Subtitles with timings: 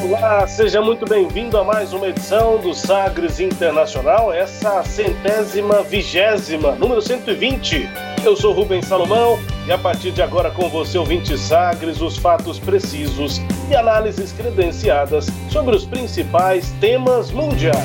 [0.00, 7.02] Olá, seja muito bem-vindo a mais uma edição do Sagres Internacional, essa centésima vigésima, número
[7.02, 7.90] 120.
[8.24, 12.58] Eu sou Rubens Salomão e a partir de agora com você, ouvinte Sagres, os fatos
[12.58, 17.76] precisos e análises credenciadas sobre os principais temas mundiais.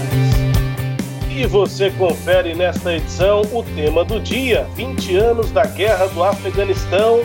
[1.29, 7.19] E você confere nesta edição o tema do dia: 20 anos da Guerra do Afeganistão.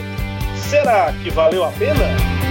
[0.57, 2.41] Será que valeu a pena?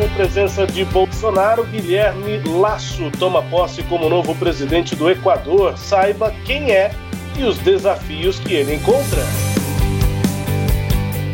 [0.00, 5.76] Com presença de Bolsonaro, Guilherme Lasso toma posse como novo presidente do Equador.
[5.76, 6.90] Saiba quem é
[7.38, 9.20] e os desafios que ele encontra.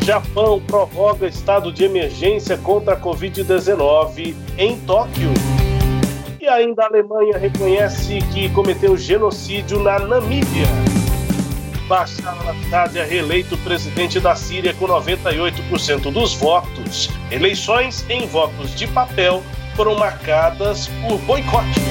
[0.03, 5.31] Japão prorroga estado de emergência contra a Covid-19 em Tóquio.
[6.41, 10.67] E ainda a Alemanha reconhece que cometeu genocídio na Namíbia.
[11.87, 17.09] Bashar al-Assad é reeleito presidente da Síria com 98% dos votos.
[17.31, 19.41] Eleições em votos de papel
[19.75, 21.83] foram marcadas por boicotes.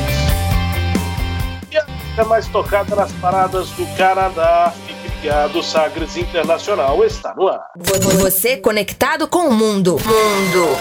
[1.73, 7.49] E a música mais tocada nas paradas do Canadá, fique ligado, Sagres Internacional está no
[7.49, 7.67] ar.
[8.19, 9.93] Você conectado com o mundo.
[9.93, 10.77] Mundo.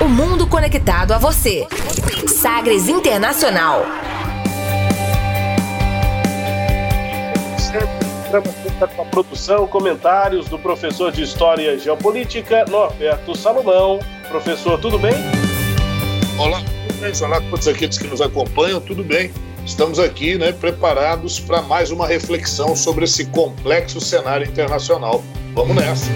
[0.00, 1.66] O mundo conectado a você.
[2.28, 3.84] Sagres Internacional.
[8.24, 13.98] Programa com a produção, comentários do professor de História e Geopolítica, Norberto Salomão.
[14.28, 15.12] Professor, tudo bem?
[16.38, 17.12] Olá, tudo bem?
[17.22, 19.30] Olá a todos aqueles que nos acompanham, tudo bem?
[19.64, 25.22] Estamos aqui né, preparados para mais uma reflexão sobre esse complexo cenário internacional.
[25.54, 26.10] Vamos nessa!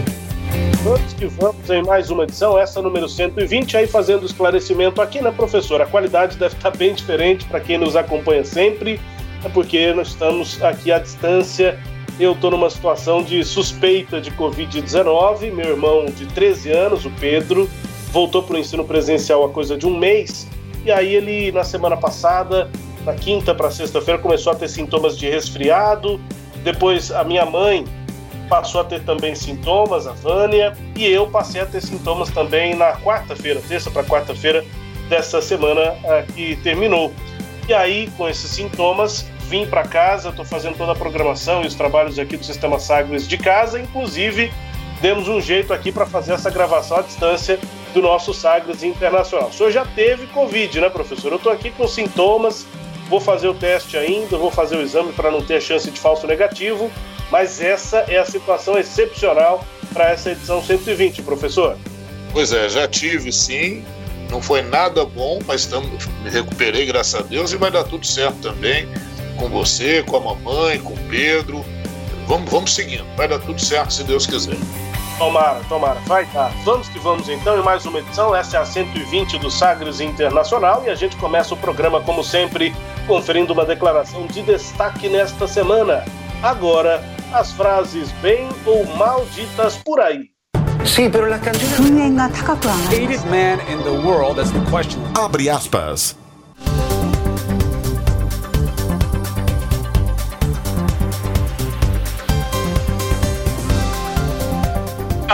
[0.82, 5.30] Vamos que vamos em mais uma edição, essa número 120, aí fazendo esclarecimento aqui, né,
[5.30, 5.82] professor?
[5.82, 9.00] A qualidade deve estar bem diferente para quem nos acompanha sempre,
[9.44, 11.78] é porque nós estamos aqui à distância
[12.18, 15.52] eu estou numa situação de suspeita de Covid-19.
[15.52, 17.70] Meu irmão de 13 anos, o Pedro,
[18.12, 20.46] voltou para o ensino presencial há coisa de um mês.
[20.84, 22.70] E aí ele, na semana passada,
[23.04, 26.20] na quinta para sexta-feira, começou a ter sintomas de resfriado.
[26.64, 27.84] Depois a minha mãe
[28.48, 32.94] passou a ter também sintomas, a Vânia, e eu passei a ter sintomas também na
[32.96, 34.64] quarta-feira, terça para quarta-feira
[35.08, 35.94] dessa semana
[36.34, 37.12] que terminou.
[37.68, 41.75] E aí, com esses sintomas, vim para casa, estou fazendo toda a programação e os
[41.75, 44.53] trabalhos aqui do Sistema Sagres de casa, inclusive
[45.00, 47.58] demos um jeito aqui para fazer essa gravação à distância
[47.94, 49.48] do nosso Sagres Internacional.
[49.48, 51.32] O senhor já teve Covid, né, professor?
[51.32, 52.66] Eu estou aqui com sintomas,
[53.08, 55.98] vou fazer o teste ainda, vou fazer o exame para não ter a chance de
[55.98, 56.91] falso negativo,
[57.31, 59.64] mas essa é a situação excepcional
[59.94, 61.78] para essa edição 120, professor.
[62.32, 63.82] Pois é, já tive sim,
[64.31, 65.88] não foi nada bom, mas tamo,
[66.22, 68.87] me recuperei, graças a Deus, e vai dar tudo certo também
[69.38, 71.65] com você, com a mamãe, com o Pedro.
[72.26, 74.56] Vamos, vamos seguindo, vai dar tudo certo se Deus quiser.
[75.16, 76.53] Tomara, tomara, vai dar.
[76.65, 78.37] Vamos que vamos então em mais uma edição.
[78.37, 82.75] Essa é a 120 do Sagres Internacional e a gente começa o programa, como sempre,
[83.06, 86.05] conferindo uma declaração de destaque nesta semana.
[86.43, 90.31] Agora, as frases bem ou mal ditas por aí.
[90.84, 91.81] Sim, pero las canciones.
[92.88, 93.59] Hated man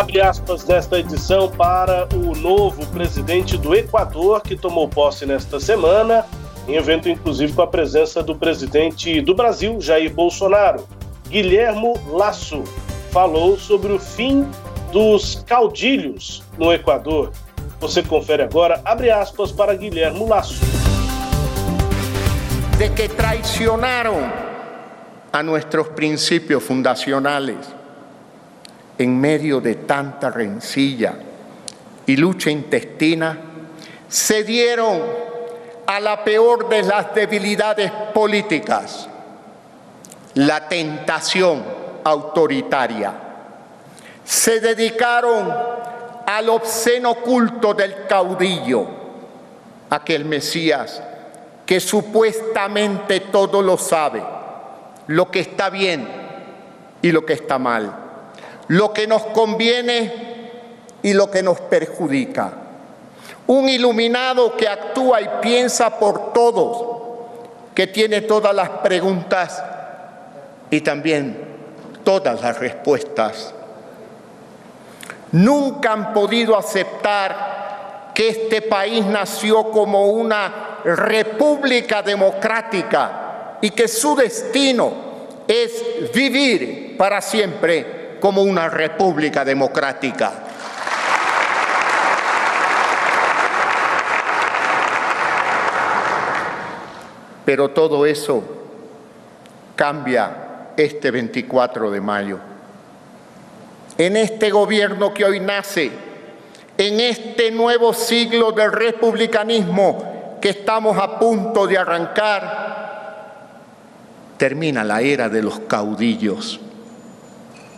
[0.05, 6.27] abre aspas nesta edição para o novo presidente do Equador, que tomou posse nesta semana,
[6.69, 10.87] em evento inclusive com a presença do presidente do Brasil, Jair Bolsonaro.
[11.27, 12.63] Guilhermo Lasso
[13.11, 14.47] falou sobre o fim
[14.93, 17.33] dos caudilhos no Equador.
[17.81, 20.61] Você confere agora, abre aspas para Guilhermo Lasso.
[22.77, 24.31] De que traicionaram
[25.33, 27.84] a nossos princípios fundacionais
[28.99, 31.15] en medio de tanta rencilla
[32.07, 33.39] y lucha intestina,
[34.09, 35.01] se dieron
[35.87, 39.09] a la peor de las debilidades políticas,
[40.35, 41.65] la tentación
[42.05, 43.13] autoritaria.
[44.25, 45.53] Se dedicaron
[46.27, 48.87] al obsceno culto del caudillo,
[49.91, 51.03] aquel Mesías
[51.67, 54.23] que supuestamente todo lo sabe,
[55.07, 56.07] lo que está bien
[57.01, 58.04] y lo que está mal
[58.69, 60.13] lo que nos conviene
[61.03, 62.53] y lo que nos perjudica.
[63.47, 67.03] Un iluminado que actúa y piensa por todos,
[67.75, 69.63] que tiene todas las preguntas
[70.71, 71.37] y también
[72.05, 73.53] todas las respuestas.
[75.33, 84.15] Nunca han podido aceptar que este país nació como una república democrática y que su
[84.15, 84.93] destino
[85.49, 90.33] es vivir para siempre como una república democrática.
[97.45, 98.43] Pero todo eso
[99.77, 102.39] cambia este 24 de mayo.
[103.99, 105.91] En este gobierno que hoy nace,
[106.79, 113.25] en este nuevo siglo del republicanismo que estamos a punto de arrancar,
[114.39, 116.64] termina la era de los caudillos.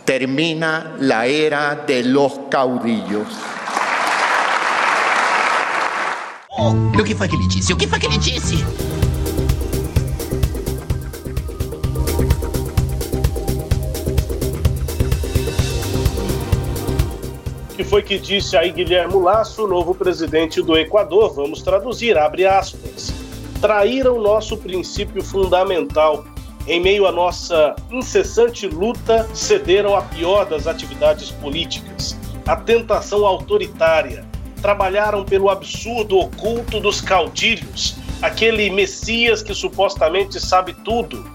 [0.07, 3.27] Termina la era de los caudillos.
[6.57, 7.73] Oh, o que foi que ele disse?
[7.73, 8.55] O que foi que ele disse?
[17.75, 21.33] que foi que disse aí Guilherme Lasso, novo presidente do Equador?
[21.33, 23.11] Vamos traduzir, abre aspas.
[23.59, 26.23] Traíram nosso princípio fundamental.
[26.67, 34.25] Em meio à nossa incessante luta, cederam a pior das atividades políticas, a tentação autoritária.
[34.61, 41.25] Trabalharam pelo absurdo oculto dos caudilhos, aquele Messias que supostamente sabe tudo,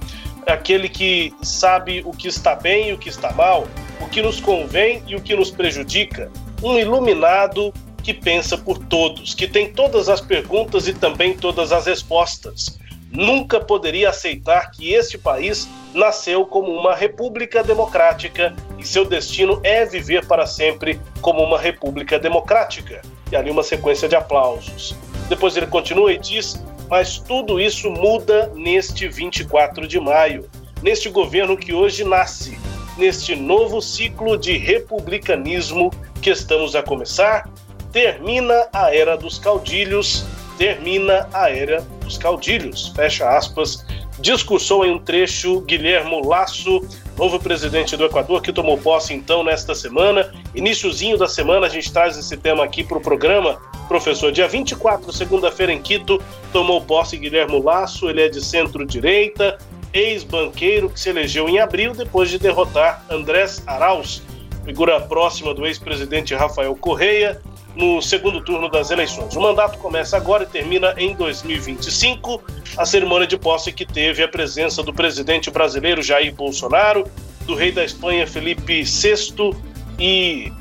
[0.46, 3.66] aquele que sabe o que está bem e o que está mal,
[4.02, 6.30] o que nos convém e o que nos prejudica,
[6.62, 11.86] um iluminado que pensa por todos, que tem todas as perguntas e também todas as
[11.86, 12.81] respostas.
[13.12, 19.84] Nunca poderia aceitar que este país nasceu como uma república democrática e seu destino é
[19.84, 23.02] viver para sempre como uma república democrática.
[23.30, 24.96] E ali uma sequência de aplausos.
[25.28, 30.48] Depois ele continua e diz: Mas tudo isso muda neste 24 de maio,
[30.82, 32.58] neste governo que hoje nasce,
[32.96, 35.90] neste novo ciclo de republicanismo
[36.22, 37.46] que estamos a começar,
[37.92, 40.24] termina a era dos caudilhos,
[40.62, 43.84] termina a era dos caudilhos, fecha aspas,
[44.20, 46.86] discursou em um trecho Guilhermo Lasso,
[47.18, 50.32] novo presidente do Equador, que tomou posse então nesta semana.
[50.54, 53.60] Iníciozinho da semana, a gente traz esse tema aqui para o programa.
[53.88, 56.22] Professor, dia 24, segunda-feira em Quito,
[56.52, 59.58] tomou posse Guilhermo Lasso, ele é de centro-direita,
[59.92, 64.22] ex-banqueiro que se elegeu em abril depois de derrotar Andrés Arauz,
[64.64, 67.42] figura próxima do ex-presidente Rafael Correia,
[67.74, 69.34] no segundo turno das eleições.
[69.34, 72.42] O mandato começa agora e termina em 2025.
[72.76, 77.06] A cerimônia de posse que teve a presença do presidente brasileiro Jair Bolsonaro,
[77.46, 79.54] do rei da Espanha Felipe VI
[79.98, 80.52] e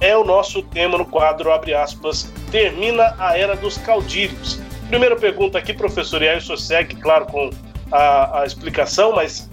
[0.00, 4.60] é o nosso tema no quadro, abre aspas, termina a era dos caudilhos.
[4.88, 7.50] Primeira pergunta aqui, professor, e aí o senhor segue, claro, com
[7.90, 9.50] a, a explicação, mas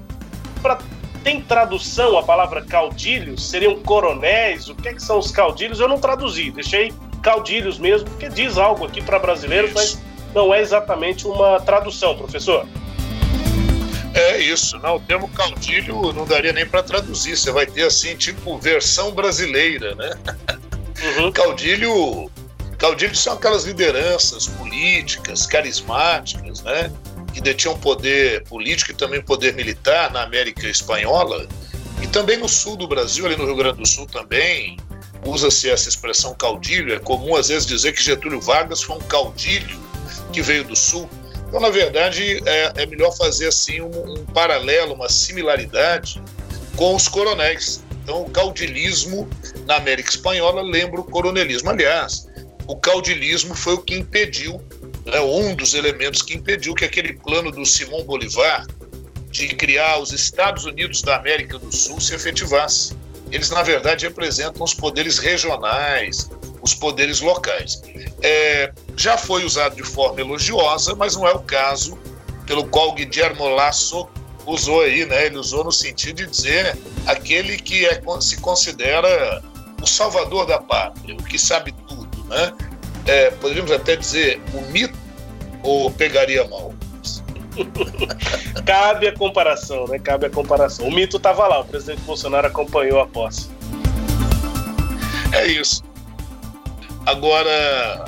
[0.62, 0.78] para
[1.25, 3.50] tem tradução a palavra caudilhos?
[3.50, 4.69] Seriam coronéis?
[4.69, 5.80] O que, é que são os caudilhos?
[5.80, 6.94] Eu não traduzi, deixei
[7.24, 10.00] caudilhos mesmo, porque diz algo aqui para brasileiros, mas
[10.36, 12.68] não é exatamente uma tradução, professor.
[14.13, 18.16] É isso, não, o termo caudilho não daria nem para traduzir, você vai ter assim,
[18.16, 20.12] tipo, versão brasileira, né?
[21.18, 21.31] Uhum.
[21.31, 22.31] Caudilho,
[22.78, 26.92] caudilho são aquelas lideranças políticas, carismáticas, né?
[27.35, 31.45] Que detinham poder político e também poder militar na América Espanhola,
[32.01, 34.77] e também no sul do Brasil, ali no Rio Grande do Sul também,
[35.25, 36.94] usa-se essa expressão caudilho.
[36.94, 39.77] É comum às vezes dizer que Getúlio Vargas foi um caudilho
[40.31, 41.09] que veio do sul.
[41.45, 46.23] Então, na verdade, é, é melhor fazer assim um, um, paralelo, uma similaridade
[46.77, 47.83] com os coronéis.
[48.01, 49.27] Então, o caudilismo
[49.65, 51.69] na América Espanhola lembra o coronelismo.
[51.69, 52.30] Aliás,
[52.65, 54.61] o caudilismo foi o que impediu
[55.06, 58.66] né, um dos elementos que impediu que aquele plano do Simão Bolivar
[59.30, 62.95] de criar os Estados Unidos da América do Sul se efetivasse.
[63.31, 66.30] Eles, na verdade, representam os poderes regionais,
[66.62, 67.81] os poderes locais.
[68.21, 71.97] É, já foi usado de forma elogiosa, mas não é o caso
[72.47, 74.07] pelo qual Guillermo Lasso
[74.45, 75.26] usou aí, né?
[75.26, 79.44] Ele usou no sentido de dizer aquele que é, se considera
[79.81, 82.54] o salvador da pátria, o que sabe tudo, né?
[83.06, 84.97] É, poderíamos até dizer, o mito
[85.64, 86.74] ou pegaria mal?
[88.66, 90.00] Cabe a comparação, né?
[90.00, 90.88] Cabe a comparação.
[90.88, 93.50] O mito estava lá, o presidente Bolsonaro acompanhou a posse.
[95.31, 95.83] É isso.
[97.06, 98.06] Agora,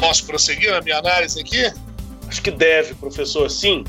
[0.00, 1.72] posso prosseguir na minha análise aqui?
[2.28, 3.84] Acho que deve, professor, sim.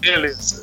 [0.00, 0.60] Beleza.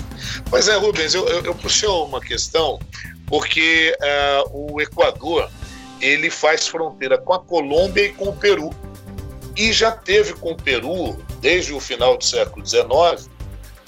[0.49, 2.79] Pois é, Rubens, eu, eu, eu puxei uma questão
[3.27, 5.49] porque uh, o Equador
[6.01, 8.69] ele faz fronteira com a Colômbia e com o Peru.
[9.55, 13.29] E já teve com o Peru desde o final do século XIX,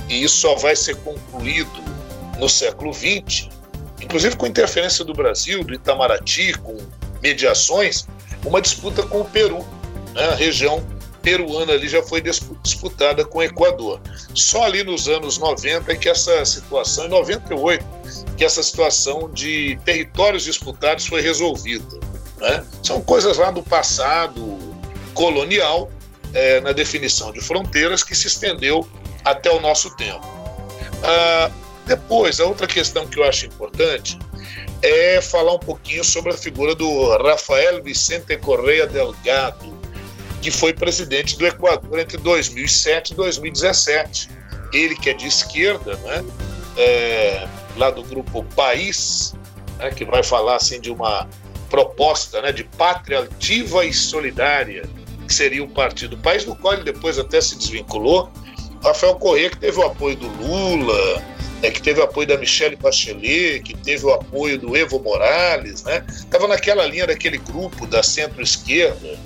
[0.08, 1.84] e isso só vai ser concluído
[2.40, 3.50] no século XX,
[4.02, 6.78] inclusive com interferência do Brasil, do Itamaraty, com
[7.22, 8.08] mediações,
[8.46, 9.66] uma disputa com o Peru,
[10.14, 10.26] né?
[10.26, 10.86] a região
[11.22, 12.22] peruana ali já foi
[12.64, 14.00] disputada com o Equador.
[14.34, 17.86] Só ali nos anos 90 é que essa situação, em 98,
[18.38, 22.00] que essa situação de territórios disputados foi resolvida.
[22.38, 22.64] Né?
[22.84, 24.58] São coisas lá do passado
[25.14, 25.92] colonial,
[26.34, 28.88] é, na definição de fronteiras, que se estendeu
[29.24, 30.26] até o nosso tempo.
[31.04, 31.52] Ah,
[31.86, 34.20] depois, a outra questão que eu acho importante
[34.82, 39.74] é falar um pouquinho sobre a figura do Rafael Vicente Correia Delgado,
[40.42, 44.30] que foi presidente do Equador entre 2007 e 2017.
[44.74, 46.24] Ele que é de esquerda, né?
[46.78, 49.34] É, lá do grupo País,
[49.80, 49.92] né?
[49.92, 51.28] que vai falar assim de uma
[51.70, 52.52] proposta né?
[52.52, 54.84] de pátria ativa e solidária,
[55.28, 58.32] que seria o partido País, do qual ele depois até se desvinculou.
[58.84, 61.24] Rafael Corrêa, que teve o apoio do Lula,
[61.64, 65.84] é, que teve o apoio da Michelle Bachelet, que teve o apoio do Evo Morales,
[65.84, 66.06] né?
[66.08, 69.18] Estava naquela linha daquele grupo da centro-esquerda,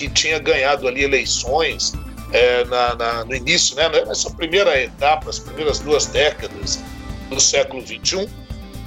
[0.00, 1.92] que tinha ganhado ali eleições
[2.32, 6.80] é, na, na, no início, né, nessa primeira etapa, as primeiras duas décadas
[7.28, 8.26] do século XXI.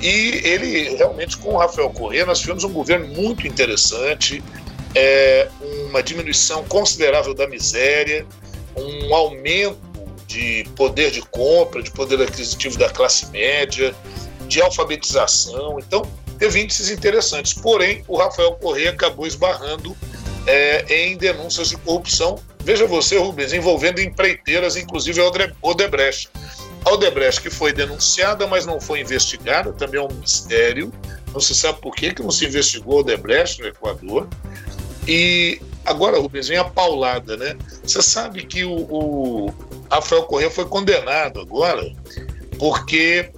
[0.01, 4.43] E ele, realmente, com o Rafael Corrêa, nós tivemos um governo muito interessante,
[4.95, 5.47] é,
[5.89, 8.25] uma diminuição considerável da miséria,
[8.75, 9.77] um aumento
[10.25, 13.93] de poder de compra, de poder aquisitivo da classe média,
[14.47, 15.77] de alfabetização.
[15.79, 16.01] Então,
[16.39, 17.53] teve índices interessantes.
[17.53, 19.95] Porém, o Rafael Corrêa acabou esbarrando
[20.47, 22.39] é, em denúncias de corrupção.
[22.59, 25.31] Veja você, Rubens, envolvendo empreiteiras, inclusive a
[25.61, 26.29] Odebrecht.
[26.85, 30.91] A Odebrecht que foi denunciada, mas não foi investigada, também é um mistério.
[31.33, 34.27] Não se sabe por que, que não se investigou a Odebrecht no Equador.
[35.07, 37.57] E agora, Rubens, vem a paulada, né?
[37.83, 39.53] Você sabe que o, o
[39.89, 41.91] Rafael Corrêa foi condenado agora
[42.57, 43.29] porque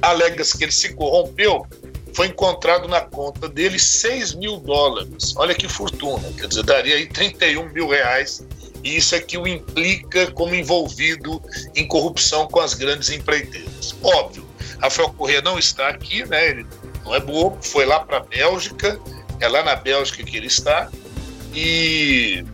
[0.00, 1.66] alega-se que ele se corrompeu
[2.14, 5.34] foi encontrado na conta dele 6 mil dólares.
[5.36, 8.46] Olha que fortuna, quer dizer, daria aí 31 mil reais.
[8.84, 11.42] E isso é que o implica como envolvido
[11.74, 13.96] em corrupção com as grandes empreiteiras.
[14.02, 14.46] Óbvio,
[14.80, 16.50] Rafael Corrêa não está aqui, né?
[16.50, 16.66] Ele
[17.04, 19.00] não é bobo, foi lá para a Bélgica,
[19.40, 20.90] é lá na Bélgica que ele está.
[21.52, 22.44] E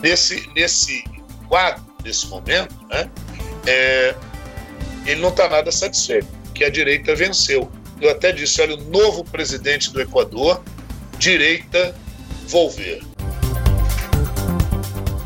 [0.00, 1.02] nesse, nesse
[1.48, 3.10] quadro, nesse momento, né,
[3.66, 4.14] é,
[5.06, 7.70] ele não está nada satisfeito, que a direita venceu
[8.00, 10.62] eu até disse: olha, o novo presidente do Equador,
[11.18, 11.94] direita,
[12.48, 13.02] Volver.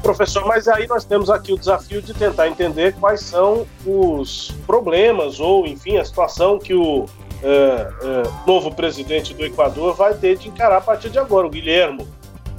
[0.02, 5.38] Professor, mas aí nós temos aqui o desafio de tentar entender quais são os problemas
[5.38, 7.06] ou, enfim, a situação que o
[7.40, 11.50] é, é, novo presidente do Equador vai ter de encarar a partir de agora, o
[11.50, 12.08] Guilhermo.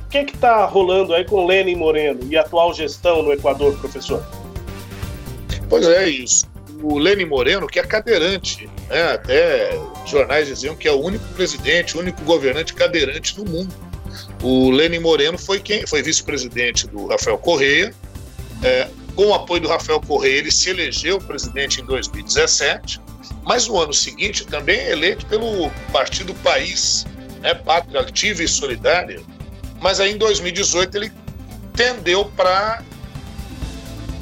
[0.05, 4.25] O que está rolando aí com Lenin Moreno e a atual gestão no Equador, professor?
[5.69, 6.45] Pois é, isso.
[6.81, 9.13] O Lenin Moreno, que é cadeirante né?
[9.13, 13.73] Até jornais diziam que é o único presidente, o único governante cadeirante no mundo.
[14.41, 17.93] O Lenin Moreno foi quem foi vice-presidente do Rafael Correia.
[18.61, 22.99] É, com o apoio do Rafael Correia, ele se elegeu presidente em 2017,
[23.43, 27.05] mas no ano seguinte também é eleito pelo Partido País,
[27.41, 29.21] né, Pátria Ativa e Solidária.
[29.81, 31.11] Mas aí em 2018 ele
[31.75, 32.81] tendeu para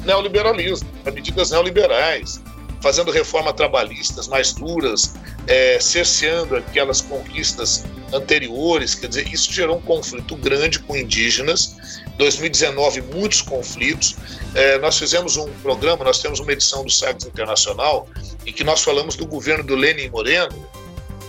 [0.04, 2.41] neoliberalismo, para medidas neoliberais
[2.82, 5.14] fazendo reformas trabalhistas mais duras,
[5.46, 11.76] é, cerceando aquelas conquistas anteriores, quer dizer, isso gerou um conflito grande com indígenas.
[12.18, 14.16] 2019, muitos conflitos.
[14.54, 18.06] É, nós fizemos um programa, nós temos uma edição do Sagres Internacional,
[18.44, 20.68] em que nós falamos do governo do Lenin Moreno,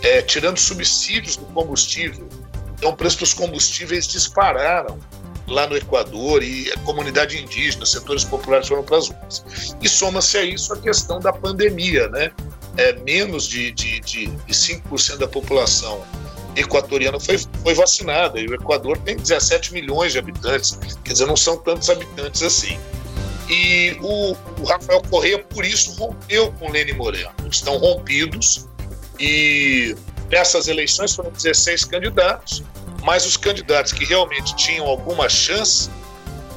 [0.02, 2.28] é, tirando subsídios do combustível.
[2.76, 5.00] Então, o preço dos combustíveis dispararam
[5.48, 9.76] lá no Equador e a comunidade indígena, setores populares foram para as ruas.
[9.82, 12.32] E soma-se a isso a questão da pandemia, né?
[12.78, 16.04] É, menos de, de, de, de 5% da população
[16.56, 21.38] equatoriana foi, foi vacinada e o Equador tem 17 milhões de habitantes, quer dizer, não
[21.38, 22.80] são tantos habitantes assim.
[23.50, 27.30] E o, o Rafael Correia, por isso, rompeu com Lênin Moreno.
[27.52, 28.68] Estão rompidos
[29.20, 29.96] e
[30.30, 32.64] nessas eleições foram 16 candidatos
[33.04, 35.90] mas os candidatos que realmente tinham alguma chance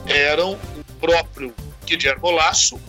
[0.07, 1.53] eram o próprio
[1.85, 2.81] Guilherme Lasso,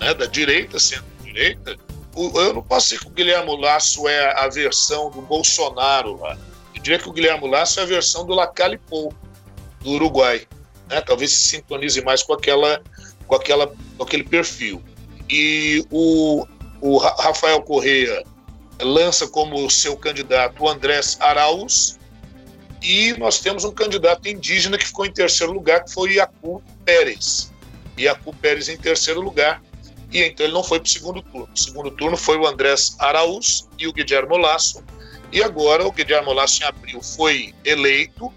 [0.00, 1.76] né, da direita, centro-direita.
[2.16, 6.38] Eu não posso dizer que o Guilherme Lasso é a versão do Bolsonaro lá.
[6.74, 9.12] Eu diria que o Guilherme Lasso é a versão do Lacalipou,
[9.80, 10.46] do Uruguai.
[10.88, 11.00] Né?
[11.00, 12.82] Talvez se sintonize mais com, aquela,
[13.26, 14.82] com, aquela, com aquele perfil.
[15.28, 16.46] E o,
[16.80, 18.22] o Rafael Correia
[18.80, 21.98] lança como seu candidato o Andrés Araúz,
[22.82, 27.52] e nós temos um candidato indígena que ficou em terceiro lugar, que foi Iacu Pérez.
[27.96, 29.62] Iacu Pérez em terceiro lugar,
[30.10, 31.48] e então ele não foi para o segundo turno.
[31.54, 34.82] O segundo turno foi o Andrés Araúz e o Guilherme Lasso,
[35.30, 38.32] e agora o Guilherme Lasso em abril foi eleito,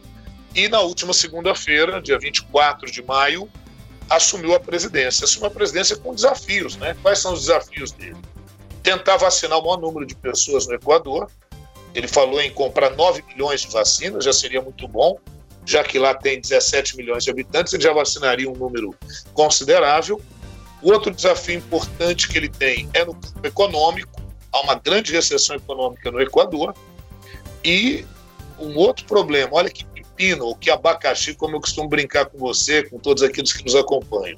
[0.53, 3.49] e na última segunda-feira, dia 24 de maio,
[4.09, 5.25] assumiu a presidência.
[5.25, 6.95] Assumiu a presidência com desafios, né?
[7.01, 8.15] Quais são os desafios dele?
[8.81, 11.29] Tentar vacinar o maior número de pessoas no Equador,
[11.95, 15.17] ele falou em comprar 9 milhões de vacinas, já seria muito bom,
[15.65, 18.93] já que lá tem 17 milhões de habitantes, ele já vacinaria um número
[19.33, 20.21] considerável.
[20.81, 24.21] O outro desafio importante que ele tem é no campo econômico,
[24.51, 26.75] há uma grande recessão econômica no Equador.
[27.63, 28.05] E
[28.59, 32.83] um outro problema, olha que pepino, ou que abacaxi, como eu costumo brincar com você,
[32.83, 34.37] com todos aqueles que nos acompanham,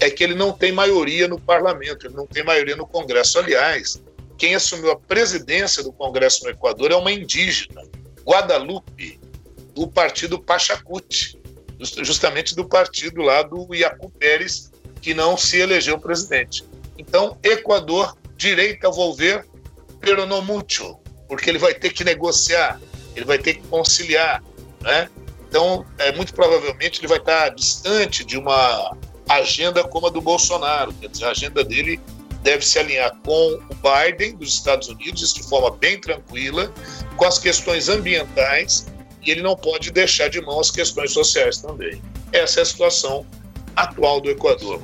[0.00, 3.38] é que ele não tem maioria no parlamento, ele não tem maioria no Congresso.
[3.38, 4.02] Aliás,
[4.38, 7.82] quem assumiu a presidência do Congresso no Equador é uma indígena,
[8.24, 9.18] Guadalupe,
[9.74, 11.38] do partido Pachacuti,
[11.78, 16.64] justamente do partido lá do Iacu Pérez, que não se elegeu presidente.
[16.98, 19.46] Então, Equador, direita volver,
[20.00, 22.80] pero no mucho, porque ele vai ter que negociar,
[23.14, 24.42] ele vai ter que conciliar,
[24.80, 25.10] né?
[25.48, 28.96] Então, é, muito provavelmente ele vai estar distante de uma
[29.28, 32.00] agenda como a do Bolsonaro, quer dizer, a agenda dele
[32.46, 36.72] deve se alinhar com o Biden dos Estados Unidos, isso de forma bem tranquila,
[37.16, 38.86] com as questões ambientais,
[39.20, 42.00] e ele não pode deixar de mão as questões sociais também.
[42.32, 43.26] Essa é a situação
[43.74, 44.80] atual do Equador.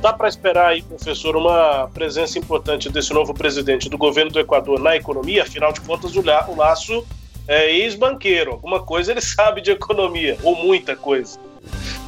[0.00, 4.80] Dá para esperar aí, professor, uma presença importante desse novo presidente do governo do Equador
[4.80, 5.44] na economia?
[5.44, 7.06] Afinal de contas, o, o Laço
[7.46, 8.50] é ex-banqueiro.
[8.50, 11.38] Alguma coisa ele sabe de economia, ou muita coisa.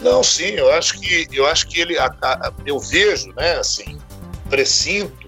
[0.02, 1.96] Não, sim, eu acho que eu acho que ele,
[2.66, 3.98] eu vejo, né, assim,
[4.50, 5.26] precinto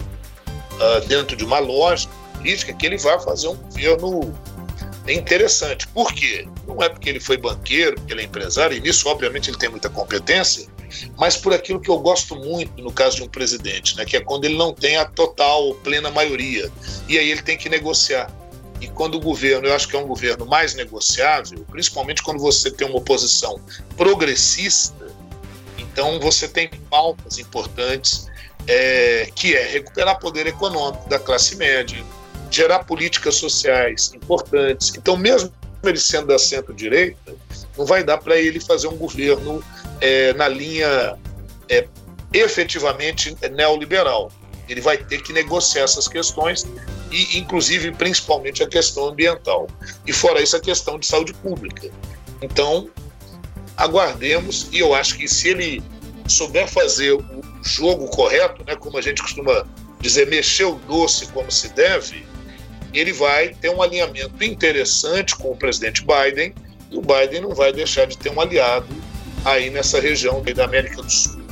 [0.73, 4.33] uh, dentro de uma lógica política que ele vai fazer um governo
[5.07, 5.87] interessante.
[5.87, 6.47] Por quê?
[6.67, 9.69] Não é porque ele foi banqueiro, porque ele é empresário, e nisso, obviamente, ele tem
[9.69, 10.67] muita competência,
[11.17, 14.21] mas por aquilo que eu gosto muito no caso de um presidente, né, que é
[14.21, 16.71] quando ele não tem a total, plena maioria.
[17.07, 18.31] E aí ele tem que negociar.
[18.79, 22.69] E quando o governo, eu acho que é um governo mais negociável, principalmente quando você
[22.69, 23.59] tem uma oposição
[23.95, 25.07] progressista,
[25.77, 28.27] então você tem pautas importantes,
[28.67, 32.03] é, que é recuperar poder econômico da classe média,
[32.51, 34.93] gerar políticas sociais importantes.
[34.95, 35.51] Então, mesmo
[35.83, 37.35] ele sendo da centro-direita,
[37.77, 39.63] não vai dar para ele fazer um governo
[40.01, 41.17] é, na linha
[41.69, 41.87] é,
[42.33, 44.31] efetivamente neoliberal.
[44.67, 46.65] Ele vai ter que negociar essas questões
[47.11, 49.67] e, inclusive, principalmente a questão ambiental.
[50.05, 51.89] E fora isso, a questão de saúde pública.
[52.41, 52.89] Então,
[53.75, 55.83] aguardemos e eu acho que se ele
[56.27, 57.23] souber fazer o
[57.63, 59.65] jogo correto, né, como a gente costuma
[59.99, 62.25] dizer, mexer o doce como se deve,
[62.93, 66.53] ele vai ter um alinhamento interessante com o presidente Biden
[66.91, 68.87] e o Biden não vai deixar de ter um aliado
[69.45, 71.46] aí nessa região da América do Sul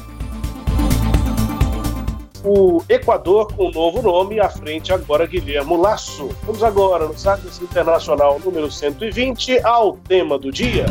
[2.46, 6.30] o Equador com um novo nome, à frente agora Guilherme Lasso.
[6.44, 10.86] Vamos agora no Sagres Internacional número 120 ao tema do dia.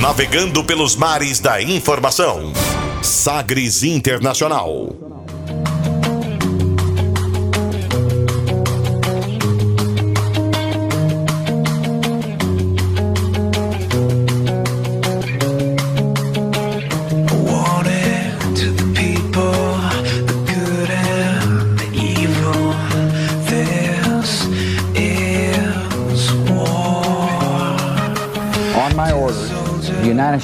[0.00, 2.52] Navegando pelos mares da informação.
[3.02, 5.09] Sagres Internacional.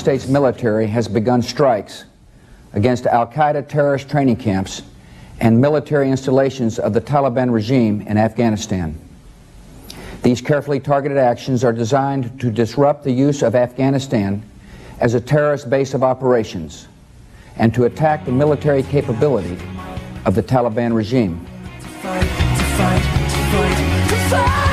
[0.06, 2.04] States military has begun strikes
[2.74, 4.82] against Al Qaeda terrorist training camps
[5.40, 8.96] and military installations of the Taliban regime in Afghanistan.
[10.22, 14.44] These carefully targeted actions are designed to disrupt the use of Afghanistan
[15.00, 16.86] as a terrorist base of operations
[17.56, 19.58] and to attack the military capability
[20.24, 21.44] of the Taliban regime.
[21.80, 23.02] To fight, to fight,
[24.08, 24.65] to fight,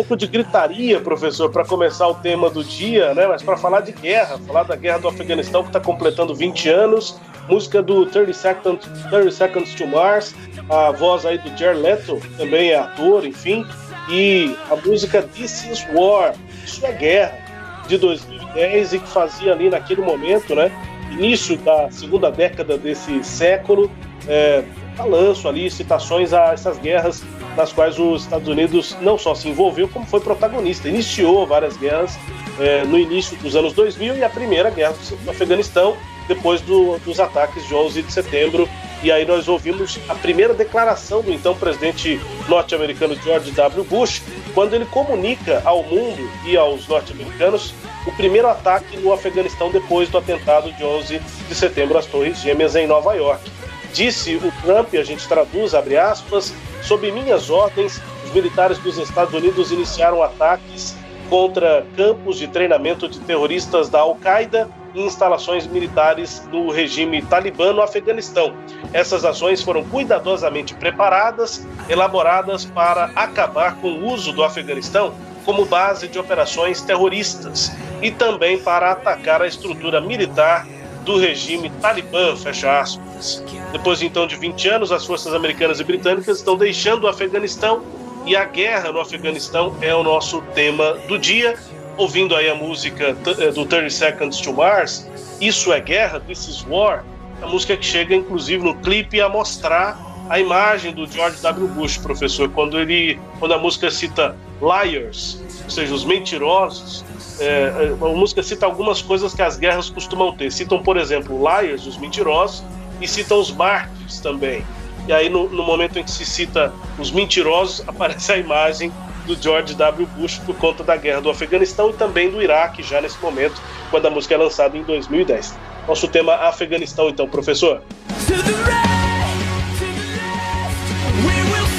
[0.00, 3.26] pouco de gritaria, professor, para começar o tema do dia, né?
[3.26, 7.20] Mas para falar de guerra, falar da guerra do Afeganistão que está completando 20 anos,
[7.46, 10.34] música do 30 Seconds, 30 Seconds to Mars,
[10.70, 13.66] a voz aí do Jared Leto, também é ator, enfim,
[14.08, 16.34] e a música This Is War,
[16.64, 17.38] Isso é Guerra,
[17.86, 20.72] de 2010 e que fazia ali naquele momento, né?
[21.10, 23.90] Início da segunda década desse século,
[24.26, 24.64] é,
[24.96, 27.22] balanço ali, citações a essas guerras
[27.60, 30.88] nas quais os Estados Unidos não só se envolveu, como foi protagonista.
[30.88, 32.18] Iniciou várias guerras
[32.58, 34.94] é, no início dos anos 2000 e a primeira guerra
[35.24, 35.94] do Afeganistão,
[36.26, 38.66] depois do, dos ataques de 11 de setembro.
[39.02, 42.18] E aí nós ouvimos a primeira declaração do então presidente
[42.48, 43.84] norte-americano George W.
[43.84, 44.22] Bush,
[44.54, 47.74] quando ele comunica ao mundo e aos norte-americanos
[48.06, 52.74] o primeiro ataque no Afeganistão depois do atentado de 11 de setembro às Torres Gêmeas
[52.74, 53.59] em Nova York.
[53.92, 59.34] Disse o Trump, a gente traduz, abre aspas, sob minhas ordens, os militares dos Estados
[59.34, 60.96] Unidos iniciaram ataques
[61.28, 67.82] contra campos de treinamento de terroristas da Al-Qaeda e instalações militares do regime talibã no
[67.82, 68.54] Afeganistão.
[68.92, 76.08] Essas ações foram cuidadosamente preparadas, elaboradas para acabar com o uso do Afeganistão como base
[76.08, 77.72] de operações terroristas
[78.02, 80.66] e também para atacar a estrutura militar
[81.10, 83.42] do regime talibã, fecha aspas.
[83.72, 87.82] Depois então de 20 anos, as forças americanas e britânicas estão deixando o Afeganistão
[88.24, 91.56] e a guerra no Afeganistão é o nosso tema do dia.
[91.96, 96.64] Ouvindo aí a música eh, do 30 Seconds to Mars, Isso é Guerra, This is
[96.68, 97.04] War,
[97.42, 101.66] a música que chega inclusive no clipe a mostrar a imagem do George W.
[101.68, 107.04] Bush, professor, quando ele, quando a música cita liars, ou seja, os mentirosos,
[107.40, 110.52] é, a música cita algumas coisas que as guerras costumam ter.
[110.52, 112.62] Citam, por exemplo, liars, os mentirosos,
[113.00, 114.64] e citam os mártires também.
[115.08, 118.92] E aí, no, no, momento em que se cita os mentirosos, aparece a imagem
[119.26, 120.06] do George W.
[120.16, 124.06] Bush por conta da guerra do Afeganistão e também do Iraque, já nesse momento, quando
[124.06, 125.56] a música é lançada em 2010.
[125.88, 127.82] Nosso tema Afeganistão, então, professor.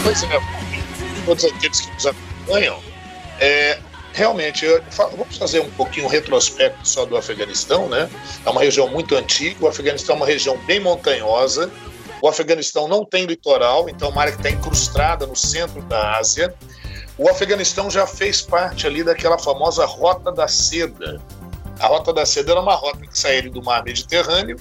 [0.03, 0.39] Pois é,
[1.25, 2.79] todos aqueles que nos acompanham,
[3.39, 3.79] é,
[4.13, 8.09] realmente, vamos fazer um pouquinho um retrospecto só do Afeganistão, né?
[8.45, 11.71] É uma região muito antiga, o Afeganistão é uma região bem montanhosa,
[12.21, 16.17] o Afeganistão não tem litoral, então é uma área que está incrustada no centro da
[16.17, 16.53] Ásia.
[17.17, 21.21] O Afeganistão já fez parte ali daquela famosa Rota da Seda.
[21.79, 24.57] A Rota da Seda era uma rota que saía do mar Mediterrâneo,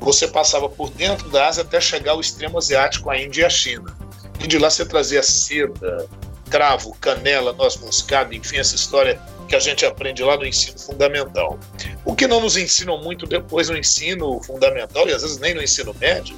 [0.00, 3.50] você passava por dentro da Ásia até chegar ao extremo asiático, a Índia e a
[3.50, 3.96] China.
[4.40, 6.06] E de lá você trazia seda,
[6.50, 11.58] cravo, canela, noz moscada, enfim, essa história que a gente aprende lá no ensino fundamental.
[12.04, 15.62] O que não nos ensinam muito depois no ensino fundamental, e às vezes nem no
[15.62, 16.36] ensino médio,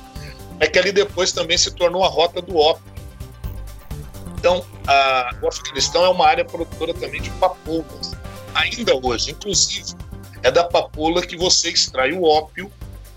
[0.60, 2.92] é que ali depois também se tornou a rota do ópio.
[4.38, 8.12] Então, a, o Afeganistão é uma área produtora também de papoulas.
[8.54, 9.94] Ainda hoje, inclusive,
[10.42, 12.70] é da papoula que você extrai o ópio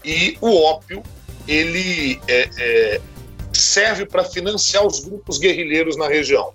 [0.04, 1.04] e o ópio
[1.48, 3.02] ele é, é,
[3.54, 6.54] serve para financiar os grupos guerrilheiros na região.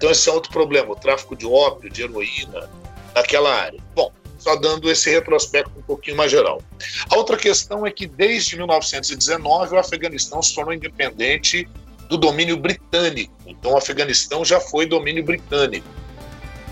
[0.00, 2.70] Então esse é outro problema, o tráfico de ópio, de heroína,
[3.14, 3.78] naquela área.
[3.94, 6.62] Bom, só dando esse retrospecto um pouquinho mais geral.
[7.10, 11.68] A outra questão é que desde 1919 o Afeganistão se tornou independente
[12.08, 13.30] do domínio britânico.
[13.46, 15.86] Então o Afeganistão já foi domínio britânico.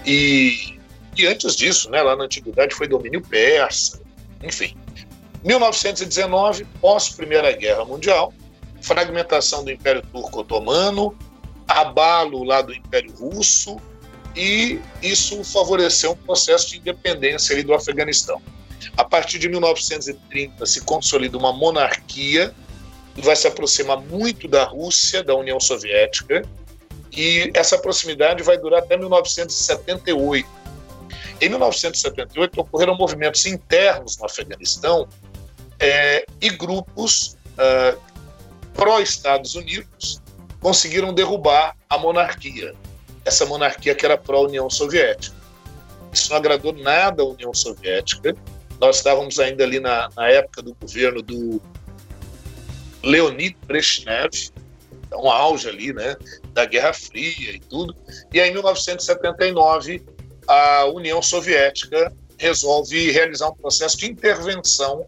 [0.07, 0.79] E,
[1.15, 4.01] e antes disso, né, lá na antiguidade foi domínio persa.
[4.43, 4.75] Enfim,
[5.45, 8.33] 1919, pós Primeira Guerra Mundial,
[8.81, 11.15] fragmentação do Império Turco Otomano,
[11.69, 13.77] abalo lá do Império Russo
[14.35, 18.41] e isso favoreceu um processo de independência ali do Afeganistão.
[18.97, 22.55] A partir de 1930 se consolida uma monarquia
[23.17, 26.43] e vai se aproximar muito da Rússia, da União Soviética,
[27.13, 30.49] e essa proximidade vai durar até 1978.
[31.41, 35.09] Em 1978 ocorreram movimentos internos no Afeganistão
[35.81, 37.99] é, e grupos uh,
[38.75, 40.21] pró-Estados Unidos
[40.61, 42.75] conseguiram derrubar a monarquia,
[43.25, 45.37] essa monarquia que era pró-União Soviética.
[46.13, 48.35] Isso não agradou nada à União Soviética.
[48.81, 51.61] Nós estávamos ainda ali na, na época do governo do
[53.03, 54.51] Leonid Brezhnev,
[55.15, 56.17] um auge ali, né,
[56.53, 57.95] da Guerra Fria e tudo.
[58.33, 60.03] E aí, em 1979,
[60.47, 65.07] a União Soviética resolve realizar um processo de intervenção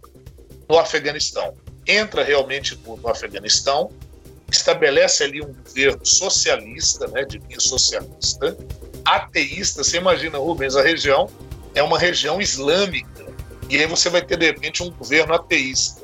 [0.68, 1.54] no Afeganistão.
[1.86, 3.90] Entra realmente no Afeganistão,
[4.56, 8.56] estabelece ali um governo socialista, né, de linha socialista,
[9.04, 9.84] ateísta.
[9.84, 11.28] Você imagina, Rubens, a região
[11.74, 13.26] é uma região islâmica,
[13.68, 16.02] e aí você vai ter, de repente, um governo ateísta.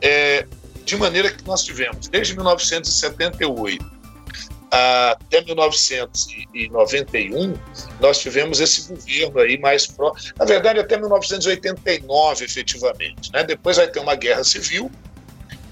[0.00, 0.46] É,
[0.84, 3.98] de maneira que nós tivemos, desde 1978,
[4.70, 7.54] até 1991,
[8.00, 10.34] nós tivemos esse governo aí mais próximo.
[10.38, 13.32] Na verdade, até 1989, efetivamente.
[13.32, 13.44] Né?
[13.44, 14.90] Depois vai ter uma guerra civil,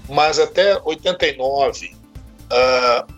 [0.09, 1.95] mas até 89
[2.51, 3.13] uh,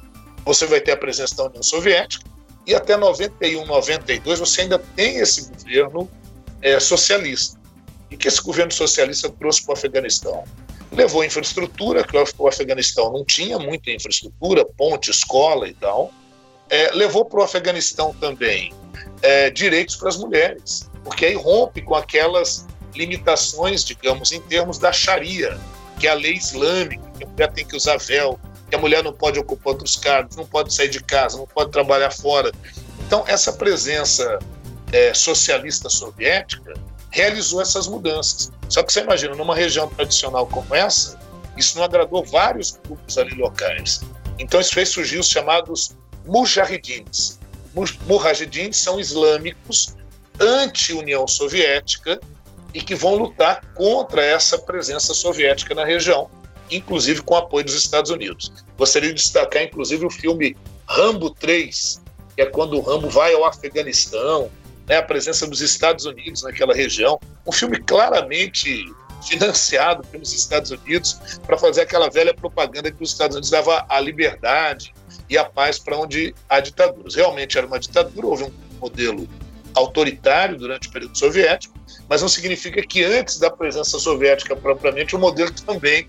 [0.45, 2.25] você vai ter a presença da União Soviética,
[2.65, 6.09] e até 91, 92 você ainda tem esse governo
[6.61, 7.59] é, socialista.
[8.11, 10.43] E que esse governo socialista trouxe para o Afeganistão?
[10.91, 16.11] levou infraestrutura, que o Afeganistão não tinha muita infraestrutura, ponte, escola e tal.
[16.69, 18.73] É, levou para o Afeganistão também
[19.21, 24.91] é, direitos para as mulheres, porque aí rompe com aquelas limitações, digamos, em termos da
[24.91, 25.57] Sharia,
[25.99, 29.03] que é a lei islâmica, que a mulher tem que usar véu, que a mulher
[29.03, 32.51] não pode ocupar outros cargos, não pode sair de casa, não pode trabalhar fora.
[33.05, 34.39] Então, essa presença
[34.91, 36.73] é, socialista soviética
[37.11, 38.51] realizou essas mudanças.
[38.67, 41.19] Só que você imagina, numa região tradicional como essa,
[41.57, 44.01] isso não agradou vários grupos ali locais.
[44.37, 47.39] Então isso fez surgir os chamados mujahidins.
[48.07, 49.95] Mujahidins são islâmicos
[50.39, 52.19] anti-União Soviética
[52.73, 56.29] e que vão lutar contra essa presença soviética na região,
[56.71, 58.51] inclusive com apoio dos Estados Unidos.
[58.77, 60.55] Gostaria de destacar, inclusive, o filme
[60.87, 62.01] Rambo 3,
[62.35, 64.49] que é quando o Rambo vai ao Afeganistão,
[64.87, 67.19] né, a presença dos Estados Unidos naquela região.
[67.45, 68.85] Um filme claramente
[69.27, 73.99] financiado pelos Estados Unidos para fazer aquela velha propaganda que os Estados Unidos davam a
[73.99, 74.93] liberdade
[75.29, 77.15] e a paz para onde há ditaduras.
[77.15, 79.27] Realmente era uma ditadura, houve um modelo
[79.75, 81.77] autoritário durante o período soviético,
[82.07, 86.07] mas não significa que antes da presença soviética propriamente o modelo também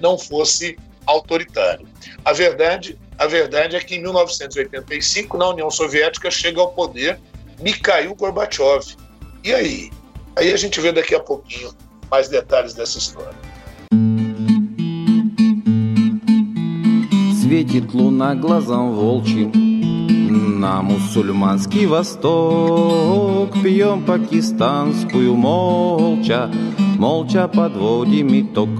[0.00, 1.86] não fosse autoritário.
[2.24, 7.18] A verdade, a verdade é que em 1985, na União Soviética, chega ao poder
[7.60, 8.96] Mikhail Gorbachev.
[9.44, 9.90] E aí?
[10.36, 11.70] Aí a gente vê daqui a pouquinho
[12.10, 13.34] mais detalhes dessa história.
[17.40, 19.52] Светит луна глазом волчьим
[20.58, 26.50] На мусульманский восток Пьем пакистанскую молча
[26.98, 28.70] Молча подводим итог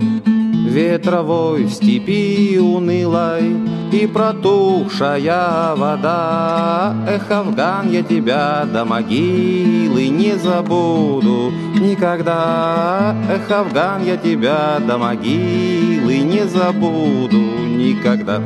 [0.66, 3.56] Ветровой степи унылой
[3.92, 6.96] И протухшая вода.
[7.08, 13.16] Эх, Афган, я тебя до могилы не забуду никогда.
[13.30, 18.40] Эх, Афган, я тебя до могилы не забуду никогда.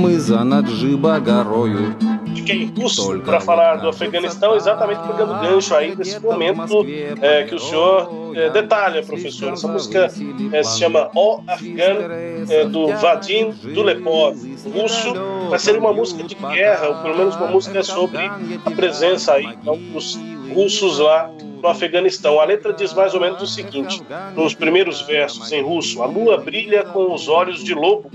[0.00, 1.94] Мы за Наджиба горою
[2.36, 6.84] fiquei russo para falar do Afeganistão, exatamente pegando gancho aí desse momento
[7.20, 9.52] é, que o senhor é, detalha, professor.
[9.52, 10.10] Essa música
[10.52, 12.08] é, se chama O Afghan,
[12.48, 14.36] é, do Vadim Dulepov,
[14.72, 15.14] russo.
[15.48, 18.18] Vai ser uma música de guerra, ou pelo menos uma música sobre
[18.64, 20.18] a presença aí então, dos
[20.52, 21.30] russos lá
[21.68, 22.40] Afeganistão.
[22.40, 24.02] A letra diz mais ou menos o seguinte,
[24.34, 28.10] nos primeiros versos em russo: A lua brilha com os olhos de lobo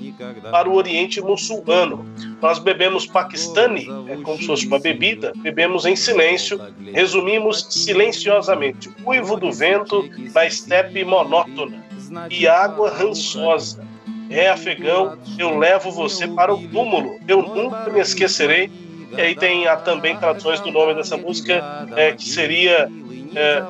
[0.52, 2.06] para o Oriente muçulmano.
[2.42, 6.60] Nós bebemos paquistani, é como se fosse uma bebida, bebemos em silêncio,
[6.94, 11.84] resumimos silenciosamente: uivo do vento na estepe monótona
[12.30, 13.86] e água rançosa.
[14.30, 18.72] É afegão, eu levo você para o túmulo, eu nunca me esquecerei.
[19.16, 21.62] E aí tem a, também traduções do nome dessa música,
[21.96, 22.90] é, que seria
[23.36, 23.64] é,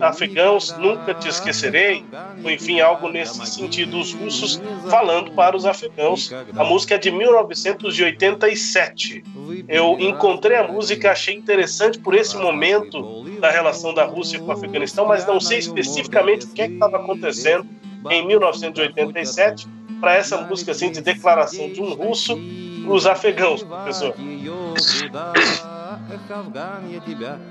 [0.00, 2.04] afegãos, nunca te esquecerei,
[2.42, 6.32] ou enfim, algo nesse sentido, os russos falando para os afegãos.
[6.56, 9.24] A música é de 1987.
[9.68, 14.52] Eu encontrei a música, achei interessante por esse momento da relação da Rússia com o
[14.52, 17.66] Afeganistão, mas não sei especificamente o que é estava acontecendo
[18.10, 19.68] em 1987
[20.04, 22.38] para essa música assim de declaração de um russo
[22.86, 24.14] os afegãos, professor.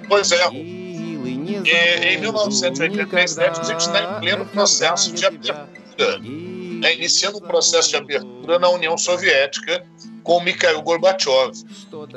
[0.08, 0.48] Pois é.
[0.52, 7.90] E, em 1987, a gente está em pleno processo de abertura, né, iniciando um processo
[7.90, 9.84] de abertura na União Soviética
[10.22, 11.54] com Mikhail Gorbachev.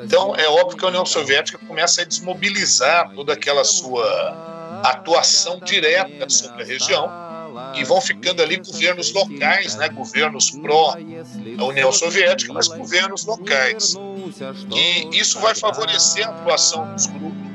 [0.03, 6.29] Então, é óbvio que a União Soviética começa a desmobilizar toda aquela sua atuação direta
[6.29, 7.26] sobre a região
[7.75, 10.95] e vão ficando ali governos locais, né, governos pró
[11.57, 13.95] a União Soviética, mas governos locais.
[14.73, 17.47] E isso vai favorecer a atuação dos grupos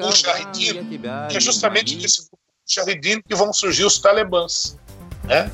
[0.00, 4.78] o Shahidin, que é justamente desse grupo Shahidin que vão surgir os talibãs,
[5.24, 5.50] né?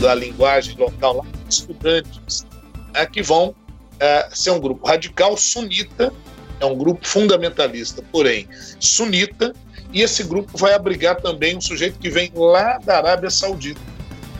[0.00, 2.46] da linguagem local lá, estudantes,
[2.92, 3.06] né?
[3.06, 3.54] que vão
[3.98, 6.12] é, ser um grupo radical sunita,
[6.60, 8.46] é um grupo fundamentalista, porém
[8.78, 9.54] sunita,
[9.92, 13.80] e esse grupo vai abrigar também um sujeito que vem lá da Arábia Saudita,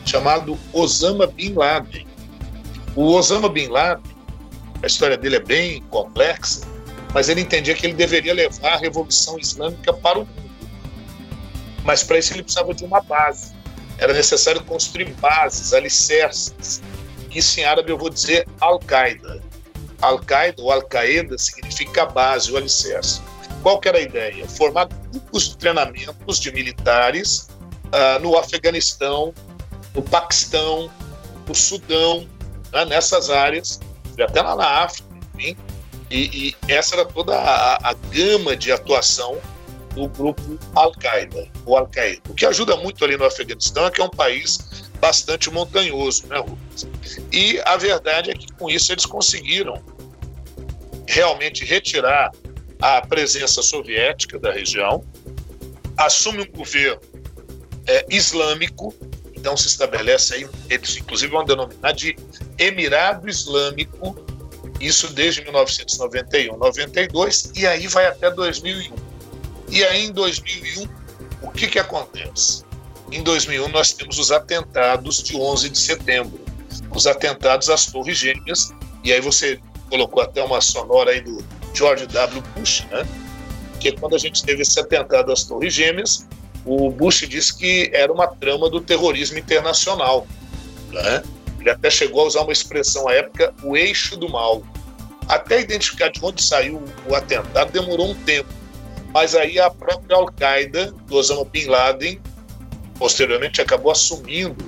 [0.05, 2.07] chamado Osama Bin Laden.
[2.95, 4.17] O Osama Bin Laden,
[4.83, 6.67] a história dele é bem complexa,
[7.13, 10.51] mas ele entendia que ele deveria levar a Revolução Islâmica para o mundo.
[11.85, 13.55] Mas para isso ele precisava de uma base.
[13.99, 16.83] Era necessário construir bases, alicerces.
[17.31, 19.43] Isso em árabe eu vou dizer Al-Qaeda.
[20.03, 23.23] Al-Qaeda ou Al-Qaeda significa base, o alicerce.
[23.67, 24.49] Qual que era a ideia?
[24.49, 27.49] Formar grupos de treinamentos de militares
[27.87, 29.35] uh, no Afeganistão,
[29.93, 30.89] no Paquistão,
[31.49, 32.29] no Sudão,
[32.73, 33.81] né, nessas áreas,
[34.21, 35.57] até lá na África, enfim.
[36.09, 39.37] E, e essa era toda a, a gama de atuação
[39.97, 42.23] do grupo Al-Qaeda, o Al-Qaeda.
[42.29, 44.61] O que ajuda muito ali no Afeganistão é que é um país
[45.01, 46.87] bastante montanhoso, né, Rubens?
[47.33, 49.83] E a verdade é que com isso eles conseguiram
[51.09, 52.31] realmente retirar
[52.81, 55.05] a presença soviética da região,
[55.97, 57.01] assume um governo
[57.87, 58.95] é, islâmico,
[59.35, 62.17] então se estabelece aí, eles inclusive vão denominar de
[62.59, 64.17] Emirado Islâmico,
[64.81, 68.95] isso desde 1991, 92 e aí vai até 2001.
[69.69, 70.89] E aí em 2001,
[71.43, 72.65] o que que acontece?
[73.11, 76.41] Em 2001 nós temos os atentados de 11 de setembro,
[76.95, 81.43] os atentados às Torres Gêmeas, e aí você colocou até uma sonora aí do
[81.77, 82.43] George W.
[82.57, 83.07] Bush, né?
[83.79, 86.27] Que quando a gente teve esse atentado às Torres Gêmeas,
[86.65, 90.27] o Bush disse que era uma trama do terrorismo internacional,
[90.91, 91.23] né?
[91.61, 94.63] Ele até chegou a usar uma expressão à época, o eixo do mal.
[95.29, 98.49] Até identificar de onde saiu o atentado demorou um tempo,
[99.13, 102.21] mas aí a própria Al-Qaeda, do Osama Bin Laden,
[102.99, 104.65] posteriormente acabou assumindo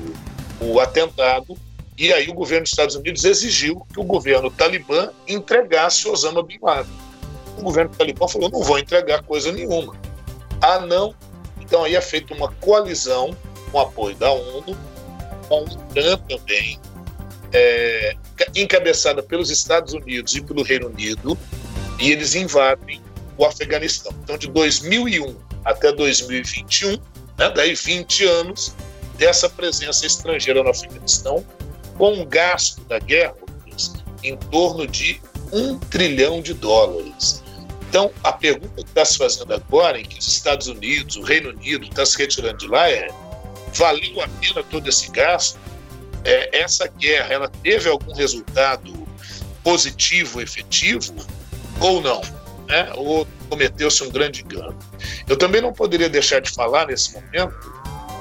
[0.61, 1.57] o atentado
[1.99, 6.59] e aí o governo dos Estados Unidos exigiu que o governo talibã entregasse Osama Bin
[6.63, 6.93] Laden.
[7.59, 9.97] O governo talibã falou: não vou entregar coisa nenhuma.
[10.61, 11.13] Ah, não.
[11.61, 13.37] Então aí é feita uma coalizão
[13.73, 14.77] com apoio da ONU,
[15.49, 16.79] com a OTAN também,
[17.53, 18.17] é,
[18.55, 21.37] encabeçada pelos Estados Unidos e pelo Reino Unido,
[21.99, 23.03] e eles invadem
[23.37, 24.13] o Afeganistão.
[24.23, 26.93] Então, de 2001 até 2021,
[27.37, 28.75] né, daí 20 anos
[29.17, 31.45] dessa presença estrangeira no Afeganistão,
[31.99, 33.35] com um gasto da guerra
[34.23, 35.21] em torno de
[35.53, 37.43] um trilhão de dólares.
[37.89, 41.51] Então, a pergunta que está se fazendo agora, em que os Estados Unidos, o Reino
[41.51, 43.09] Unido está se retirando de lá, é:
[43.75, 45.59] valeu a pena todo esse gasto?
[46.25, 49.09] É, essa guerra, ela teve algum resultado
[49.65, 51.15] positivo, efetivo,
[51.81, 52.21] ou não?
[52.67, 52.93] Né?
[52.95, 54.79] Ou cometeu-se um grande engano?
[55.27, 57.73] Eu também não poderia deixar de falar nesse momento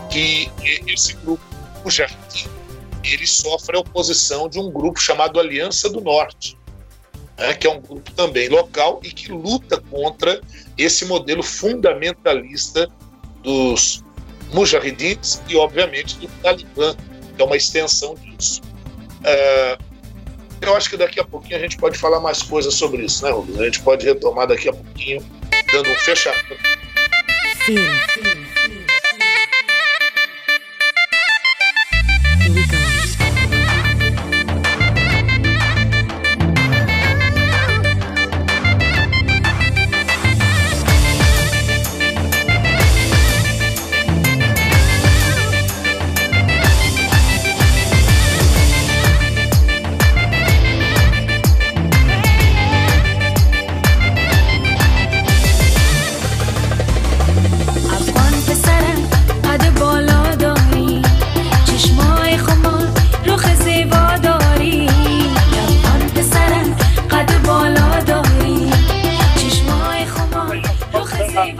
[0.09, 0.49] que
[0.87, 1.43] esse grupo,
[1.83, 2.47] o Jardim,
[3.13, 6.57] ele sofre a oposição de um grupo chamado Aliança do Norte,
[7.37, 10.41] né, que é um grupo também local e que luta contra
[10.77, 12.89] esse modelo fundamentalista
[13.43, 14.03] dos
[14.51, 16.95] mujahidins e, obviamente, do Talibã,
[17.35, 18.61] que é uma extensão disso.
[19.23, 19.77] É,
[20.61, 23.31] eu acho que daqui a pouquinho a gente pode falar mais coisas sobre isso, né,
[23.31, 23.59] Rubens?
[23.59, 25.23] A gente pode retomar daqui a pouquinho,
[25.71, 26.57] dando um fechamento.
[27.65, 27.77] Sim,
[28.13, 28.47] sim.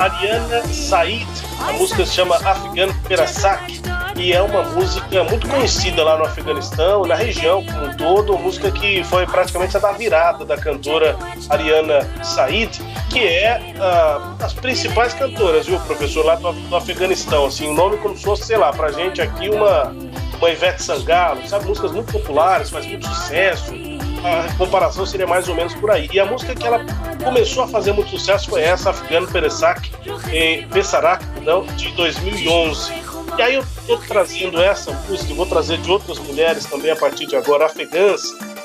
[0.08, 1.28] Ariana Said.
[1.60, 3.82] A música se chama Afghan Perasak
[4.16, 8.42] e é uma música muito conhecida lá no Afeganistão, na região como um todo, uma
[8.42, 11.18] música que foi praticamente a da virada da cantora
[11.50, 17.68] Ariana Said, que é uh, as principais cantoras, viu, professor, lá do, do Afeganistão, assim,
[17.68, 19.94] o nome como se fosse, sei lá, pra gente aqui uma,
[20.38, 23.74] uma Ivete Sangalo, sabe, músicas muito populares, faz muito sucesso,
[24.24, 26.10] a comparação seria mais ou menos por aí.
[26.12, 26.84] E a música que ela
[27.24, 29.92] começou a fazer muito sucesso foi essa, Afgano Peresak,
[30.32, 32.92] em Pessarak, não, de 2011.
[33.38, 37.28] E aí eu estou trazendo essa música, vou trazer de outras mulheres também a partir
[37.28, 38.22] de agora, afegãs,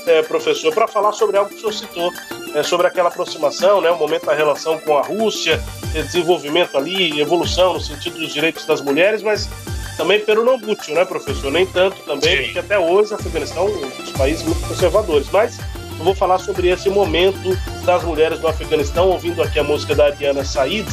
[0.06, 2.12] é, professor, para falar sobre algo que o senhor citou,
[2.54, 5.62] é, sobre aquela aproximação, né, o momento da relação com a Rússia,
[5.92, 9.48] desenvolvimento ali, evolução no sentido dos direitos das mulheres, mas
[9.96, 11.50] também pelo não útil, né, professor?
[11.50, 12.44] Nem tanto também, Sim.
[12.44, 15.28] porque até hoje o Afeganistão é um dos países muito conservadores.
[15.30, 15.58] Mas
[15.98, 20.06] eu vou falar sobre esse momento das mulheres do Afeganistão, ouvindo aqui a música da
[20.06, 20.86] Ariana Said,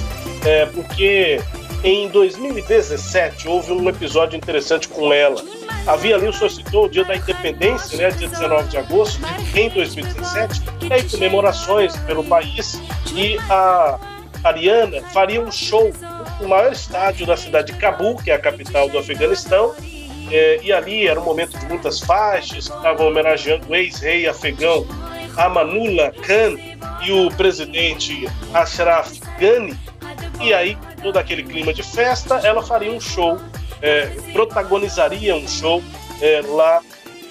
[0.45, 1.41] é, porque
[1.83, 5.41] em 2017 houve um episódio interessante com ela.
[5.87, 9.19] Havia ali, o senhor citou, o dia da independência, né, dia 19 de agosto,
[9.55, 12.79] em 2017, e aí comemorações pelo país,
[13.15, 13.97] e a
[14.43, 15.91] Ariana faria um show
[16.39, 19.75] no maior estádio da cidade de Cabul, que é a capital do Afeganistão,
[20.31, 24.85] é, e ali era um momento de muitas faixas que estavam homenageando o ex-rei afegão
[25.35, 26.55] Amanullah Khan
[27.05, 29.77] e o presidente Ashraf Ghani.
[30.41, 33.37] E aí, todo aquele clima de festa, ela faria um show,
[33.81, 35.83] é, protagonizaria um show
[36.21, 36.81] é, lá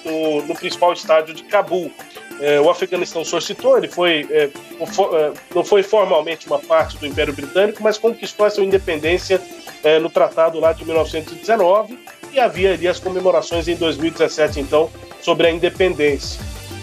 [0.04, 1.92] no, no, principal estádio de Cabul.
[2.40, 7.32] É, o Afeganistão solicitou, ele foi, é, é, não foi formalmente uma parte do Império
[7.32, 9.40] Britânico, mas conquistou a sua independência
[9.82, 11.98] é, no tratado lá de 1919
[12.32, 16.40] e havia ali as comemorações em 2017, então, sobre a independência.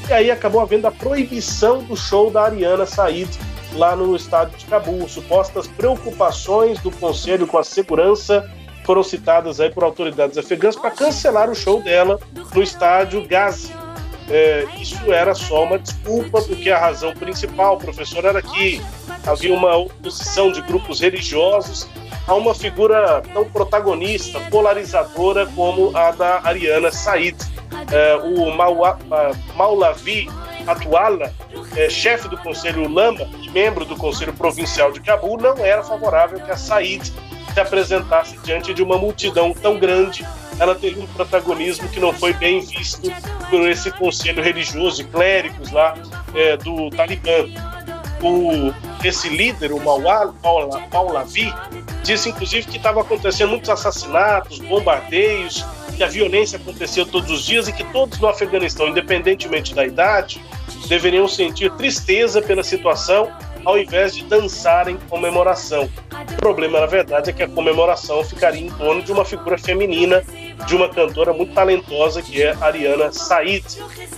[0.10, 3.30] E aí acabou havendo a proibição do show da Ariana Said
[3.74, 5.08] lá no estádio de Cabul.
[5.08, 8.50] Supostas preocupações do conselho com a segurança
[8.86, 12.20] foram citadas aí por autoridades afegãs para cancelar o show dela
[12.54, 13.85] no estádio Ghazi.
[14.30, 18.82] É, isso era só uma desculpa, porque a razão principal, professor, era que
[19.26, 21.88] havia uma oposição de grupos religiosos
[22.28, 27.36] a uma figura tão protagonista, polarizadora como a da Ariana Said
[27.92, 28.52] é, o
[29.56, 30.30] Maulavi
[30.66, 31.32] Atuala,
[31.76, 36.40] é, chefe do Conselho Lama e membro do Conselho Provincial de Cabul, não era favorável
[36.40, 37.14] que a Said
[37.54, 40.26] se apresentasse diante de uma multidão tão grande.
[40.60, 43.12] Ela teve um protagonismo que não foi bem visto
[43.50, 45.96] por esse conselho religioso e clérigos lá
[46.34, 47.46] é, do Talibã.
[48.22, 48.74] O,
[49.06, 51.54] esse líder, o Maulavi,
[52.04, 57.68] disse inclusive que estava acontecendo muitos assassinatos, bombardeios, que a violência acontecia todos os dias
[57.68, 60.42] e que todos no Afeganistão, independentemente da idade,
[60.88, 63.32] deveriam sentir tristeza pela situação
[63.66, 65.90] ao invés de dançar em comemoração.
[66.32, 70.24] O problema, na verdade, é que a comemoração ficaria em torno de uma figura feminina,
[70.68, 73.64] de uma cantora muito talentosa, que é Ariana Said.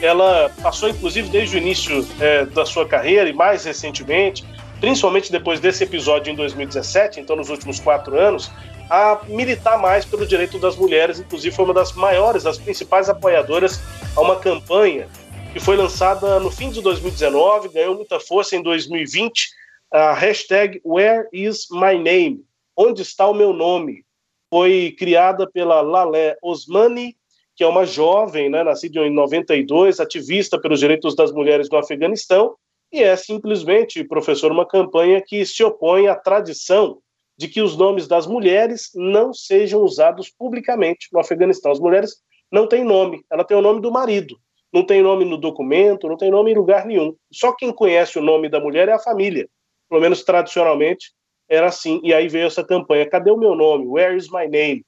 [0.02, 4.46] Ela passou, inclusive, desde o início é, da sua carreira e mais recentemente,
[4.80, 8.52] principalmente depois desse episódio em 2017, então nos últimos quatro anos,
[8.90, 13.82] a militar mais pelo direito das mulheres, inclusive foi uma das maiores, das principais apoiadoras
[14.16, 15.08] a uma campanha
[15.52, 19.50] que foi lançada no fim de 2019, ganhou muita força em 2020,
[19.92, 22.44] a hashtag Where is my name?
[22.76, 24.06] Onde está o meu nome?
[24.50, 27.16] Foi criada pela Lalé Osmani,
[27.56, 32.56] que é uma jovem, né, nascida em 92, ativista pelos direitos das mulheres no Afeganistão,
[32.92, 37.00] e é simplesmente, professor, uma campanha que se opõe à tradição
[37.38, 41.72] de que os nomes das mulheres não sejam usados publicamente no Afeganistão.
[41.72, 42.16] As mulheres
[42.52, 44.38] não têm nome, ela tem o nome do marido,
[44.74, 47.16] não tem nome no documento, não tem nome em lugar nenhum.
[47.32, 49.48] Só quem conhece o nome da mulher é a família,
[49.90, 51.12] pelo menos tradicionalmente
[51.50, 52.00] era assim.
[52.04, 53.88] E aí veio essa campanha: cadê o meu nome?
[53.88, 54.86] Where is my name?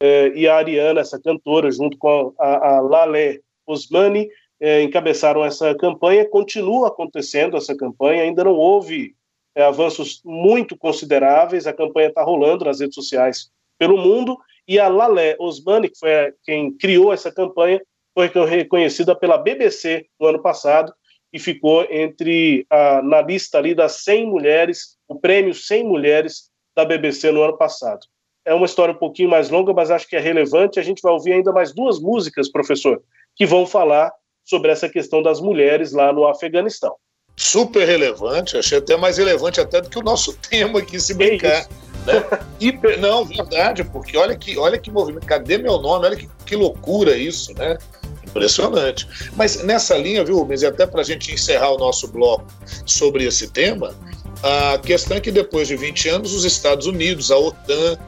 [0.00, 4.28] É, e a Ariana, essa cantora, junto com a, a Lalé Osmani,
[4.60, 6.28] é, encabeçaram essa campanha.
[6.28, 9.14] Continua acontecendo essa campanha, ainda não houve
[9.54, 11.66] é, avanços muito consideráveis.
[11.66, 16.10] A campanha está rolando nas redes sociais pelo mundo e a Lalé Osmani, que foi
[16.44, 17.80] quem criou essa campanha,
[18.14, 20.92] foi reconhecida pela BBC no ano passado
[21.32, 26.84] e ficou entre a, na lista ali das 100 mulheres, o prêmio 100 mulheres da
[26.84, 28.00] BBC no ano passado.
[28.44, 30.80] É uma história um pouquinho mais longa, mas acho que é relevante.
[30.80, 33.00] A gente vai ouvir ainda mais duas músicas, professor,
[33.36, 34.12] que vão falar
[34.44, 36.96] sobre essa questão das mulheres lá no Afeganistão
[37.36, 41.66] super relevante, achei até mais relevante até do que o nosso tema aqui, se brincar.
[42.06, 42.22] Né?
[42.60, 46.06] Hiper, não, verdade, porque olha que, olha que movimento, cadê meu nome?
[46.06, 47.78] Olha que, que loucura isso, né?
[48.24, 49.06] Impressionante.
[49.36, 52.46] Mas nessa linha, viu, Rubens, e até para a gente encerrar o nosso bloco
[52.86, 53.94] sobre esse tema,
[54.42, 57.98] a questão é que depois de 20 anos, os Estados Unidos, a OTAN,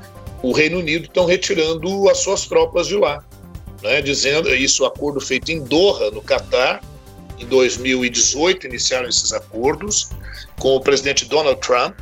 [0.43, 3.25] o Reino Unido estão retirando as suas tropas de lá.
[3.83, 4.03] Né?
[4.03, 6.83] Dizendo, isso acordo feito em Doha, no Catar,
[7.39, 10.11] em 2018 iniciaram esses acordos
[10.59, 11.99] com o presidente Donald Trump.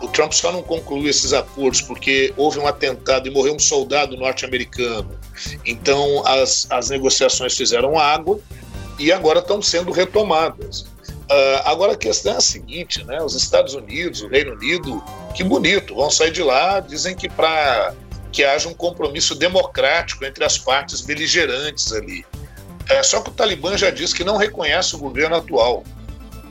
[0.00, 4.16] O Trump só não concluiu esses acordos porque houve um atentado e morreu um soldado
[4.16, 5.18] norte-americano.
[5.64, 8.40] Então as, as negociações fizeram água
[8.98, 10.86] e agora estão sendo retomadas.
[11.32, 13.22] Uh, agora a questão é a seguinte, né?
[13.22, 15.02] Os Estados Unidos, o Reino Unido,
[15.34, 17.94] que bonito, vão sair de lá, dizem que para
[18.30, 22.22] que haja um compromisso democrático entre as partes beligerantes ali.
[22.88, 25.84] É, só que o Talibã já disse que não reconhece o governo atual.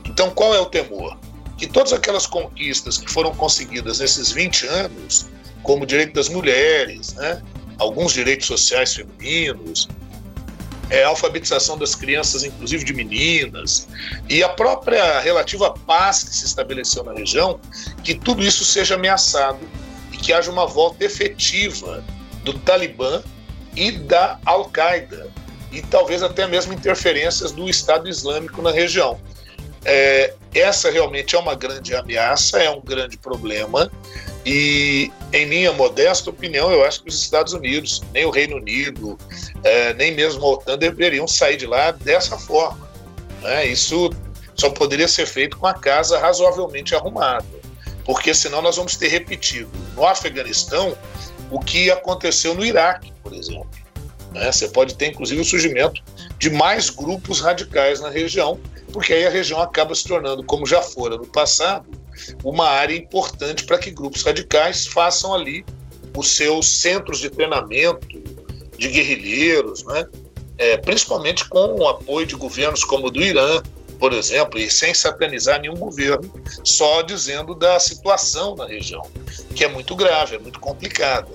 [0.04, 1.16] Então, qual é o temor?
[1.56, 5.26] Que todas aquelas conquistas que foram conseguidas nesses 20 anos,
[5.62, 7.40] como o direito das mulheres, né,
[7.78, 9.88] alguns direitos sociais femininos,
[10.92, 13.88] é, alfabetização das crianças, inclusive de meninas,
[14.28, 17.58] e a própria relativa paz que se estabeleceu na região,
[18.04, 19.58] que tudo isso seja ameaçado
[20.12, 22.04] e que haja uma volta efetiva
[22.44, 23.22] do Talibã
[23.74, 25.30] e da Al-Qaeda
[25.72, 29.18] e talvez até mesmo interferências do Estado Islâmico na região.
[29.86, 33.90] É, essa realmente é uma grande ameaça, é um grande problema,
[34.44, 39.16] E, em minha modesta opinião, eu acho que os Estados Unidos, nem o Reino Unido,
[39.62, 42.90] é, nem mesmo a OTAN deveriam sair de lá dessa forma.
[43.40, 43.66] Né?
[43.66, 44.10] Isso
[44.54, 47.46] só poderia ser feito com a casa razoavelmente arrumada,
[48.04, 50.96] porque senão nós vamos ter repetido no Afeganistão
[51.50, 53.68] o que aconteceu no Iraque, por exemplo.
[54.32, 54.50] Né?
[54.50, 56.02] Você pode ter, inclusive, o surgimento
[56.38, 58.58] de mais grupos radicais na região,
[58.92, 61.86] porque aí a região acaba se tornando, como já fora no passado,
[62.44, 65.64] uma área importante para que grupos radicais façam ali
[66.16, 68.06] os seus centros de treinamento
[68.76, 70.06] de guerrilheiros, né?
[70.58, 73.62] É, principalmente com o apoio de governos como o do Irã,
[73.98, 76.30] por exemplo, e sem satanizar nenhum governo,
[76.64, 79.02] só dizendo da situação na região,
[79.54, 81.28] que é muito grave, é muito complicada.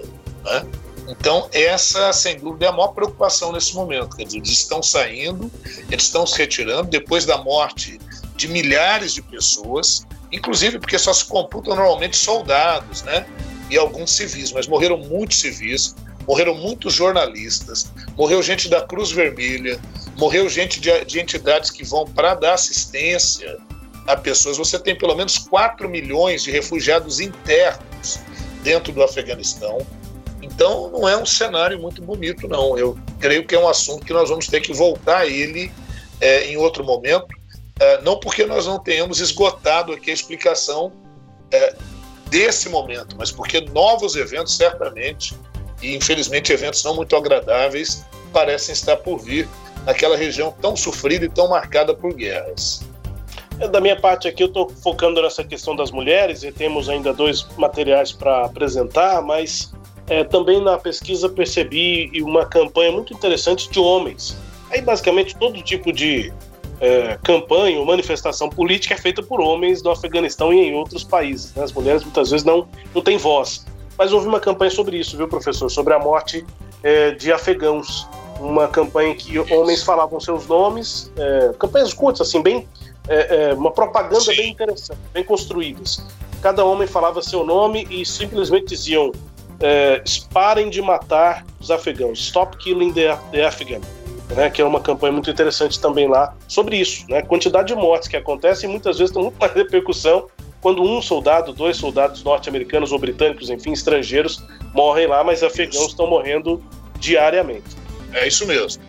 [0.44, 0.66] Né?
[1.08, 4.16] Então, essa, sem dúvida, é a maior preocupação nesse momento.
[4.18, 5.50] Quer dizer, eles estão saindo,
[5.90, 7.98] eles estão se retirando depois da morte
[8.36, 13.26] de milhares de pessoas, inclusive porque só se computam normalmente soldados, né?
[13.70, 15.96] E alguns civis, mas morreram muitos civis,
[16.28, 19.80] morreram muitos jornalistas, morreu gente da Cruz Vermelha,
[20.18, 23.58] morreu gente de, de entidades que vão para dar assistência
[24.08, 24.58] a pessoas.
[24.58, 28.20] Você tem pelo menos 4 milhões de refugiados internos
[28.64, 29.86] dentro do Afeganistão.
[30.42, 32.78] Então, não é um cenário muito bonito, não.
[32.78, 35.72] Eu creio que é um assunto que nós vamos ter que voltar a ele
[36.20, 37.28] é, em outro momento,
[38.04, 40.92] não porque nós não tenhamos esgotado aqui a explicação
[41.52, 41.76] é,
[42.30, 45.36] desse momento, mas porque novos eventos, certamente,
[45.82, 49.48] e infelizmente eventos não muito agradáveis, parecem estar por vir
[49.86, 52.82] naquela região tão sofrida e tão marcada por guerras.
[53.60, 57.14] É, da minha parte aqui, eu estou focando nessa questão das mulheres e temos ainda
[57.14, 59.74] dois materiais para apresentar, mas
[60.08, 64.38] é, também na pesquisa percebi uma campanha muito interessante de homens.
[64.70, 66.34] Aí, basicamente, todo tipo de
[66.80, 71.54] é, campanha ou manifestação política é feita por homens no Afeganistão e em outros países.
[71.56, 71.64] Né?
[71.64, 73.66] As mulheres muitas vezes não, não têm voz.
[73.98, 75.70] Mas houve uma campanha sobre isso, viu, professor?
[75.70, 76.46] Sobre a morte
[76.84, 78.08] é, de afegãos.
[78.40, 82.68] Uma campanha que homens falavam seus nomes, é, campanhas curtas, assim, bem.
[83.08, 84.36] É, é, uma propaganda Sim.
[84.36, 86.06] bem interessante, bem construídas.
[86.42, 89.12] Cada homem falava seu nome e simplesmente diziam:
[89.60, 93.82] é, parem de matar os afegãos, stop killing the, the Afghan
[94.36, 98.08] né, que é uma campanha muito interessante também lá sobre isso, né, quantidade de mortes
[98.08, 100.28] que acontecem e muitas vezes tem muito mais repercussão
[100.62, 106.08] quando um soldado, dois soldados norte-americanos ou britânicos, enfim, estrangeiros, morrem lá, mas afegãos estão
[106.08, 106.62] morrendo
[107.00, 107.76] diariamente.
[108.14, 108.82] É isso mesmo.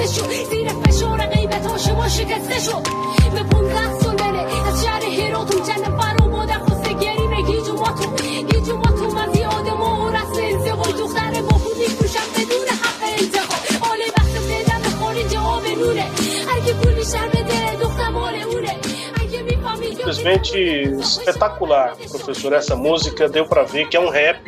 [0.00, 0.44] خسته شو.
[0.50, 2.80] زیر فشار غیبت آشما شکسته شو.
[3.34, 7.72] به پونزه سال بره از شهر هراتون جنب بر و مادر خسته گریمه گیج و
[7.72, 8.16] ماتون
[8.50, 13.02] گیج و ماتون از یاد ما و رسل انتقال دختر با خود میفروشم بدون حق
[13.18, 16.04] انتقال آله وقت بدم خارج آب نوره
[16.48, 17.39] هرکی پولی شرم
[20.10, 20.58] Simplesmente
[20.98, 22.52] espetacular, professor.
[22.52, 24.40] Essa música deu para ver que é um rap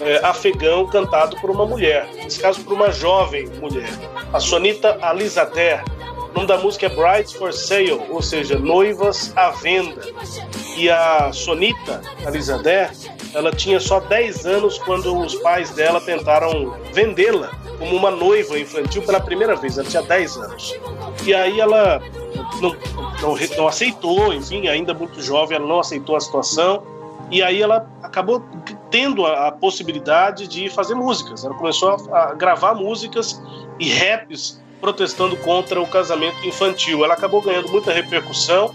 [0.00, 3.90] é, afegão cantado por uma mulher, nesse caso por uma jovem mulher,
[4.32, 5.82] a Sonita Alizadeh
[6.30, 10.02] o nome da música é Brides for Sale, ou seja, noivas à venda.
[10.76, 12.90] E a Sonita, a Lizadé,
[13.32, 19.00] ela tinha só 10 anos quando os pais dela tentaram vendê-la como uma noiva infantil
[19.00, 19.78] pela primeira vez.
[19.78, 20.78] Ela tinha 10 anos.
[21.24, 22.02] E aí ela
[22.60, 22.76] não,
[23.20, 26.82] não, não aceitou, enfim, ainda muito jovem, ela não aceitou a situação.
[27.30, 28.44] E aí ela acabou
[28.90, 31.44] tendo a, a possibilidade de fazer músicas.
[31.44, 33.42] Ela começou a, a gravar músicas
[33.80, 37.04] e raps protestando contra o casamento infantil.
[37.04, 38.72] Ela acabou ganhando muita repercussão,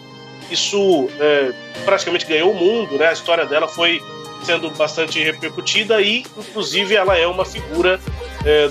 [0.50, 1.54] isso é,
[1.86, 3.08] praticamente ganhou o mundo, né?
[3.08, 4.02] A história dela foi
[4.44, 8.00] sendo bastante repercutida e, inclusive, ela é uma figura
[8.44, 8.68] é,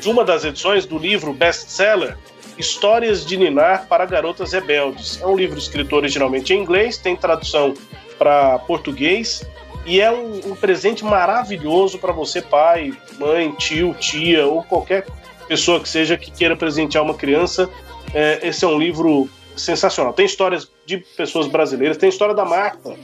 [0.00, 2.16] de, uma das edições do livro best-seller
[2.60, 5.18] Histórias de Ninar para Garotas Rebeldes.
[5.20, 7.72] É um livro escrito originalmente em inglês, tem tradução
[8.18, 9.42] para português
[9.86, 15.06] e é um, um presente maravilhoso para você, pai, mãe, tio, tia ou qualquer
[15.48, 17.68] pessoa que seja que queira presentear uma criança,
[18.12, 20.12] é, esse é um livro sensacional.
[20.12, 22.94] Tem histórias de pessoas brasileiras, tem história da Marta,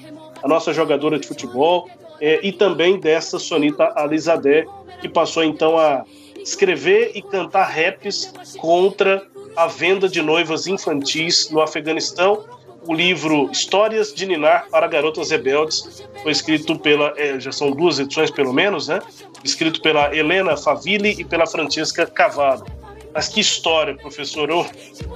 [0.42, 1.88] a nossa jogadora de futebol,
[2.20, 4.66] é, e também dessa Sonita Alizadeh,
[5.00, 6.04] que passou então a
[6.42, 9.26] escrever e cantar raps contra
[9.56, 12.44] a venda de noivas infantis no Afeganistão.
[12.86, 17.98] O livro Histórias de Ninar para Garotas Rebeldes foi escrito pela, é, já são duas
[17.98, 19.00] edições pelo menos, né?
[19.42, 22.64] escrito pela Helena Favilli e pela Francesca Cavallo.
[23.12, 24.50] Mas que história, professor.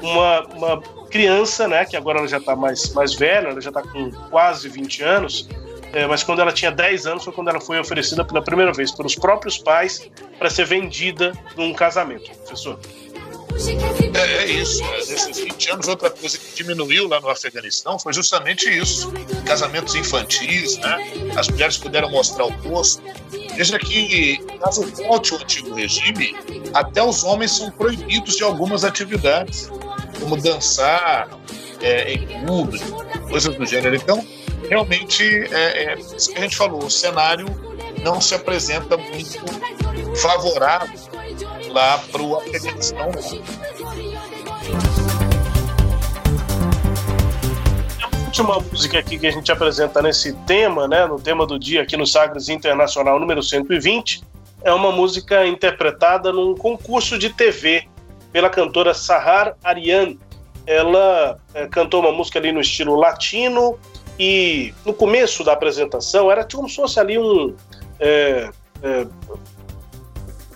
[0.01, 3.83] Uma, uma criança, né, que agora ela já está mais, mais velha, ela já está
[3.83, 5.49] com quase 20 anos,
[5.93, 8.93] é, mas quando ela tinha 10 anos foi quando ela foi oferecida pela primeira vez
[8.93, 12.79] pelos próprios pais para ser vendida num casamento, professor.
[13.69, 14.83] É, é isso.
[14.83, 19.13] Nesses 20 anos, outra coisa que diminuiu lá no Afeganistão foi justamente isso.
[19.45, 20.99] Casamentos infantis, né?
[21.37, 23.03] As mulheres puderam mostrar o rosto.
[23.57, 26.35] Veja que, caso volte o antigo regime,
[26.73, 29.71] até os homens são proibidos de algumas atividades,
[30.19, 31.29] como dançar
[31.81, 33.95] é, em público, coisas do gênero.
[33.95, 34.27] Então,
[34.69, 37.47] realmente, é, é isso que a gente falou, o cenário
[38.03, 41.10] não se apresenta muito favorável
[41.71, 43.11] lá para Afeganistão.
[48.03, 51.83] A última música aqui que a gente apresenta nesse tema, né, no tema do dia
[51.83, 54.23] aqui no Sagres Internacional número 120,
[54.63, 57.87] é uma música interpretada num concurso de TV
[58.33, 60.19] pela cantora Sahar Ariane.
[60.67, 63.79] Ela é, cantou uma música ali no estilo latino
[64.19, 67.55] e no começo da apresentação era como se fosse ali um
[67.99, 68.51] é,
[68.83, 69.07] é,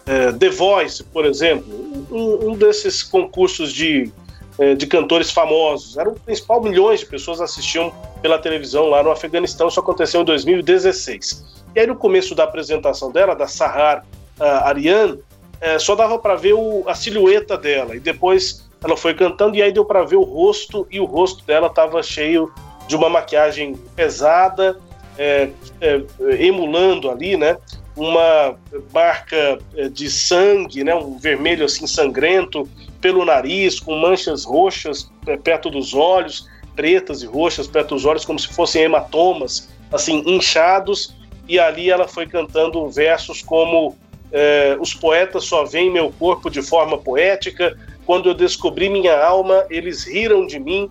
[0.07, 1.67] é, The Voice, por exemplo,
[2.11, 4.11] um, um desses concursos de,
[4.59, 5.97] é, de cantores famosos.
[5.97, 9.69] Era o principal, milhões de pessoas assistiam pela televisão lá no Afeganistão.
[9.69, 11.45] Isso aconteceu em 2016.
[11.75, 14.05] E aí, no começo da apresentação dela, da Sahar
[14.39, 15.23] uh,
[15.61, 17.97] é, só dava para ver o, a silhueta dela.
[17.97, 21.43] E depois ela foi cantando, e aí deu para ver o rosto, e o rosto
[21.47, 22.53] dela estava cheio
[22.87, 24.79] de uma maquiagem pesada,
[25.17, 25.49] é,
[25.81, 26.03] é,
[26.39, 27.57] emulando ali, né?
[27.97, 28.57] Uma
[28.93, 32.69] marca eh, de sangue, né, um vermelho assim sangrento
[33.01, 38.25] pelo nariz, com manchas roxas eh, perto dos olhos, pretas e roxas perto dos olhos,
[38.25, 41.15] como se fossem hematomas, assim, inchados.
[41.47, 43.97] E ali ela foi cantando versos como
[44.33, 49.65] eh, Os poetas só veem meu corpo de forma poética, quando eu descobri minha alma,
[49.71, 50.91] eles riram de mim.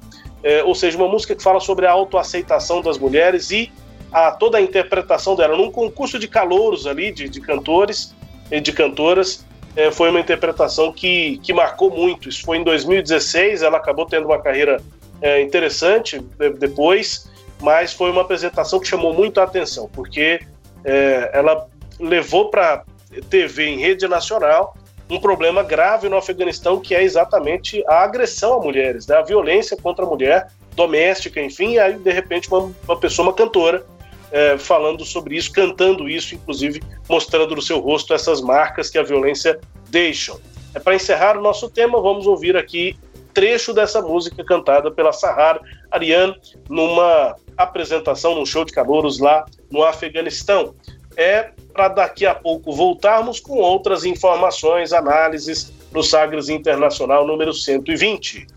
[0.65, 3.71] ou seja, uma música que fala sobre a autoaceitação das mulheres e
[4.13, 8.13] a toda a interpretação dela num concurso de calouros ali, de, de cantores
[8.51, 9.43] e de cantoras.
[9.75, 12.29] É, foi uma interpretação que, que marcou muito.
[12.29, 14.79] Isso foi em 2016, ela acabou tendo uma carreira
[15.19, 16.19] é, interessante
[16.59, 17.27] depois,
[17.59, 20.41] mas foi uma apresentação que chamou muito a atenção, porque
[20.85, 21.65] é, ela
[21.99, 22.83] levou para
[23.29, 24.75] TV em rede nacional
[25.09, 29.15] um problema grave no Afeganistão, que é exatamente a agressão a mulheres, né?
[29.15, 33.33] a violência contra a mulher, doméstica, enfim, e aí, de repente, uma, uma pessoa, uma
[33.33, 33.85] cantora,
[34.33, 39.03] é, falando sobre isso, cantando isso, inclusive mostrando no seu rosto essas marcas que a
[39.03, 39.59] violência
[39.91, 40.35] deixa.
[40.73, 42.97] É para encerrar o nosso tema, vamos ouvir aqui
[43.31, 45.59] trecho dessa música cantada pela Sahar
[45.91, 46.35] Ariane
[46.67, 50.73] numa apresentação, num show de calouros lá no Afeganistão.
[51.15, 58.47] É para daqui a pouco voltarmos com outras informações, análises no Sagres Internacional número 120.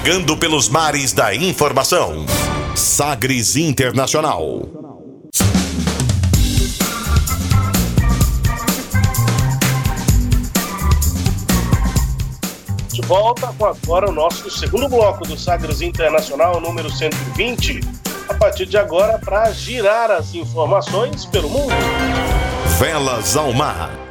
[0.00, 2.24] Navegando pelos mares da informação.
[2.74, 4.62] Sagres Internacional.
[12.88, 17.80] De volta com agora o nosso segundo bloco do Sagres Internacional número 120.
[18.28, 21.74] A partir de agora, para girar as informações pelo mundo.
[22.78, 24.09] Velas ao mar.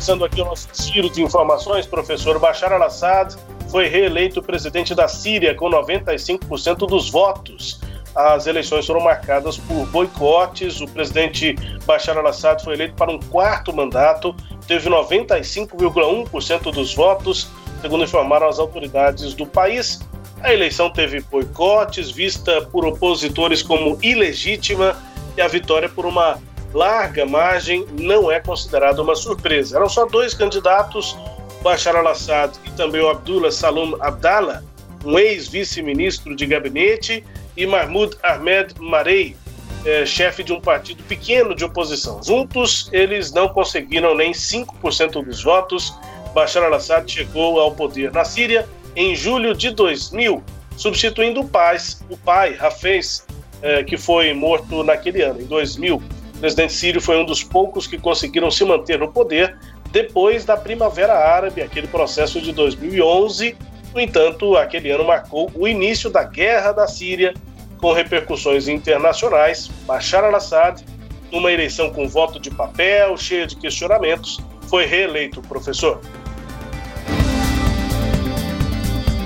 [0.00, 3.36] Começando aqui o nosso giro de informações, professor Bashar al-Assad
[3.68, 7.78] foi reeleito presidente da Síria com 95% dos votos.
[8.14, 10.80] As eleições foram marcadas por boicotes.
[10.80, 14.34] O presidente Bashar al-Assad foi eleito para um quarto mandato,
[14.66, 17.50] teve 95,1% dos votos,
[17.82, 20.00] segundo informaram as autoridades do país.
[20.42, 24.96] A eleição teve boicotes, vista por opositores como ilegítima,
[25.36, 26.38] e a vitória por uma
[26.72, 29.76] larga margem não é considerada uma surpresa.
[29.76, 31.16] Eram só dois candidatos,
[31.62, 34.62] Bashar al-Assad e também o Abdullah Salom Abdallah,
[35.04, 37.24] um ex-vice-ministro de gabinete,
[37.56, 39.36] e Mahmoud Ahmed Marei,
[39.84, 42.22] é, chefe de um partido pequeno de oposição.
[42.22, 45.94] Juntos, eles não conseguiram nem 5% dos votos.
[46.34, 50.42] Bashar al-Assad chegou ao poder na Síria em julho de 2000,
[50.76, 51.76] substituindo o pai,
[52.08, 53.24] o pai Hafez,
[53.62, 56.02] é, que foi morto naquele ano, em 2000.
[56.40, 59.58] O presidente sírio foi um dos poucos que conseguiram se manter no poder
[59.92, 63.54] depois da Primavera Árabe, aquele processo de 2011.
[63.92, 67.34] No entanto, aquele ano marcou o início da Guerra da Síria,
[67.76, 69.68] com repercussões internacionais.
[69.86, 70.82] Bashar al-Assad,
[71.30, 76.00] numa eleição com voto de papel, cheia de questionamentos, foi reeleito professor.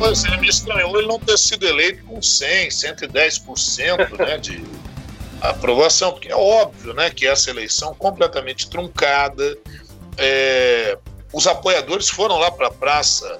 [0.01, 4.65] Pois é, me estranhou ele não ter sido eleito com 100, 110% né, de
[5.51, 9.57] aprovação, porque é óbvio né, que essa eleição completamente truncada.
[10.17, 10.97] É,
[11.33, 13.39] os apoiadores foram lá para a Praça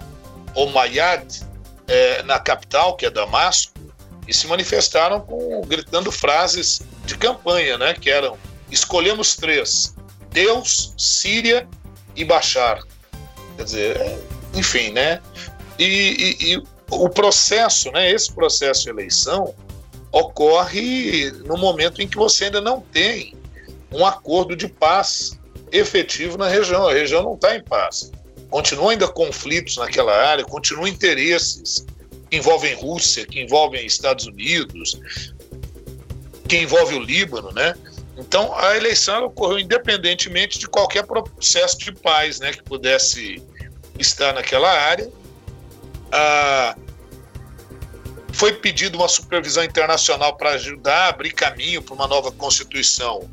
[0.55, 1.43] Omayad,
[1.87, 3.73] é, na capital, que é Damasco,
[4.27, 8.37] e se manifestaram com, gritando frases de campanha, né, que eram
[8.71, 9.95] escolhemos três:
[10.31, 11.69] Deus, Síria
[12.17, 12.83] e Bashar.
[13.57, 14.19] Quer dizer, é,
[14.55, 15.21] enfim, né?
[15.79, 19.55] E, e, e, o processo, né, esse processo de eleição
[20.15, 23.35] ocorre no momento em que você ainda não tem
[23.91, 25.39] um acordo de paz
[25.73, 26.87] efetivo na região.
[26.89, 28.13] A região não está em paz.
[28.49, 31.85] Continuam ainda conflitos naquela área, continuam interesses
[32.31, 35.01] que envolvem Rússia, que envolvem Estados Unidos,
[36.49, 37.75] que envolve o Líbano, né?
[38.17, 43.43] Então a eleição ocorreu independentemente de qualquer processo de paz, né, que pudesse
[43.99, 45.11] estar naquela área.
[46.13, 46.77] Ah,
[48.35, 53.29] foi pedido uma supervisão internacional para ajudar a abrir caminho para uma nova constituição,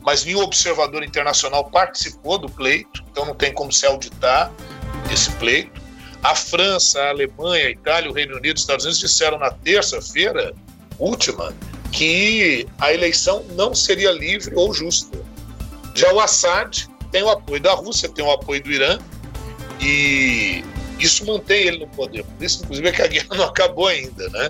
[0.00, 4.52] mas nenhum observador internacional participou do pleito, então não tem como se auditar
[5.12, 5.80] esse pleito.
[6.22, 10.54] A França, a Alemanha, a Itália, o Reino Unido, os Estados Unidos disseram na terça-feira
[10.98, 11.54] última
[11.92, 15.18] que a eleição não seria livre ou justa.
[15.94, 18.98] Já o Assad tem o apoio da Rússia, tem o apoio do Irã
[19.80, 20.64] e
[20.98, 22.24] isso mantém ele no poder.
[22.24, 24.48] Por isso, inclusive, é que a guerra não acabou ainda, né?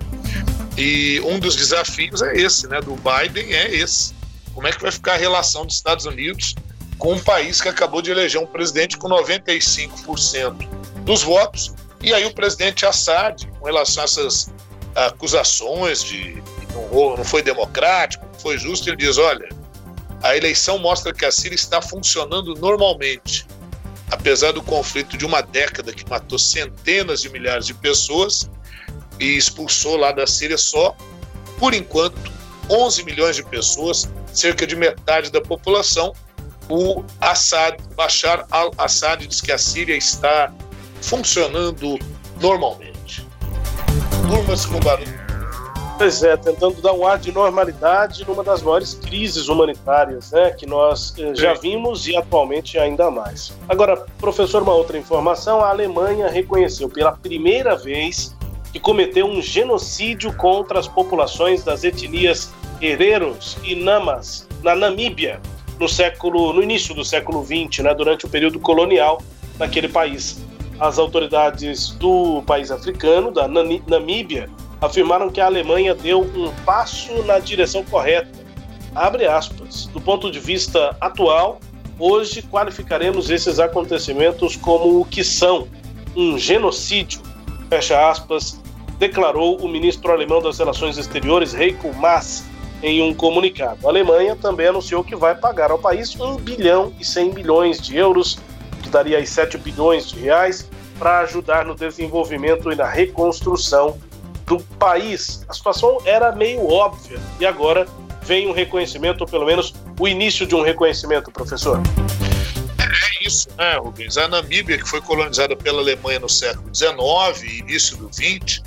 [0.77, 2.81] E um dos desafios é esse, né?
[2.81, 4.15] Do Biden é esse.
[4.55, 6.55] Como é que vai ficar a relação dos Estados Unidos
[6.99, 10.69] com um país que acabou de eleger um presidente com 95%
[11.05, 14.51] dos votos, e aí o presidente Assad, com relação a essas
[14.95, 16.43] acusações de
[17.17, 19.49] não foi democrático, não foi justo, ele diz: olha,
[20.23, 23.47] a eleição mostra que a Síria está funcionando normalmente.
[24.11, 28.49] Apesar do conflito de uma década que matou centenas de milhares de pessoas
[29.19, 30.97] e expulsou lá da Síria só,
[31.59, 32.33] por enquanto,
[32.71, 36.13] 11 milhões de pessoas, cerca de metade da população,
[36.69, 40.53] o Assad, Bashar al-Assad diz que a Síria está
[41.01, 41.99] funcionando
[42.41, 43.27] normalmente.
[44.29, 45.26] Turmas com barulho.
[45.99, 50.67] Pois é, tentando dar um ar de normalidade numa das maiores crises humanitárias né, que
[50.67, 53.57] nós eh, já vimos e atualmente ainda mais.
[53.67, 58.37] Agora, professor, uma outra informação: a Alemanha reconheceu pela primeira vez
[58.75, 65.41] que cometeu um genocídio contra as populações das etnias Hereros e Namas na Namíbia,
[65.81, 69.23] no século, no início do século XX, né, durante o período colonial
[69.59, 70.45] naquele país.
[70.79, 77.39] As autoridades do país africano, da Namíbia, afirmaram que a Alemanha deu um passo na
[77.39, 78.29] direção correta.
[78.95, 79.87] Abre aspas.
[79.87, 81.61] Do ponto de vista atual,
[81.99, 85.69] hoje qualificaremos esses acontecimentos como o que são
[86.15, 87.21] um genocídio.
[87.69, 88.61] Fecha aspas,
[88.99, 92.45] declarou o ministro alemão das Relações Exteriores, Heiko Maas,
[92.83, 93.87] em um comunicado.
[93.87, 97.97] A Alemanha também anunciou que vai pagar ao país 1 bilhão e 100 milhões de
[97.97, 98.39] euros,
[98.83, 100.69] que daria aí 7 bilhões de reais,
[100.99, 103.99] para ajudar no desenvolvimento e na reconstrução
[104.47, 105.45] do país.
[105.49, 107.87] A situação era meio óbvia e agora
[108.23, 111.81] vem um reconhecimento, ou pelo menos o início de um reconhecimento, professor.
[112.79, 114.17] É isso, né, Rubens?
[114.17, 118.63] A Namíbia, que foi colonizada pela Alemanha no século XIX início do XX,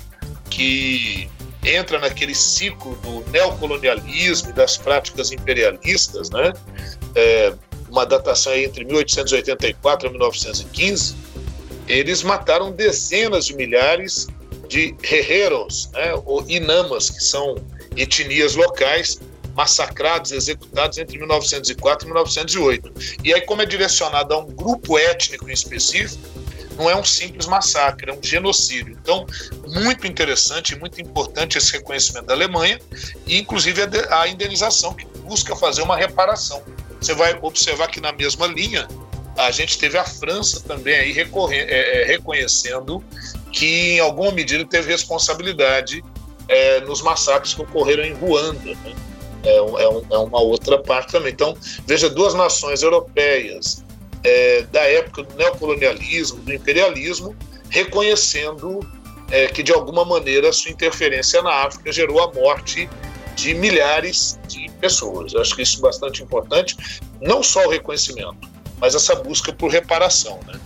[0.48, 1.28] que
[1.64, 6.52] entra naquele ciclo do neocolonialismo e das práticas imperialistas, né?
[7.14, 7.52] É,
[7.90, 11.16] uma datação entre 1884 e 1915,
[11.86, 14.26] eles mataram dezenas de milhares
[14.70, 17.56] de herreros, né, ou inamas, que são
[17.96, 19.20] etnias locais,
[19.52, 22.92] massacrados, executados entre 1904 e 1908.
[23.24, 26.22] E aí, como é direcionado a um grupo étnico em específico,
[26.78, 28.96] não é um simples massacre, é um genocídio.
[29.02, 29.26] Então,
[29.66, 32.78] muito interessante e muito importante esse reconhecimento da Alemanha
[33.26, 36.62] e, inclusive, a indenização que busca fazer uma reparação.
[37.00, 38.86] Você vai observar que na mesma linha
[39.36, 43.02] a gente teve a França também aí é, é, reconhecendo
[43.52, 46.04] que em alguma medida teve responsabilidade
[46.48, 48.74] é, nos massacres que ocorreram em Ruanda.
[48.84, 48.94] Né?
[49.42, 51.32] É, é, é, uma outra parte também.
[51.32, 53.84] Então, veja, duas nações europeias
[54.22, 57.34] é, da época do neocolonialismo, do imperialismo,
[57.70, 58.80] reconhecendo
[59.30, 62.88] é, que, de alguma maneira, sua interferência na África gerou a morte
[63.34, 65.32] de milhares de pessoas.
[65.32, 66.76] Eu acho que isso é bastante importante,
[67.20, 68.48] não só o reconhecimento,
[68.78, 70.38] mas essa busca por reparação.
[70.46, 70.60] Né?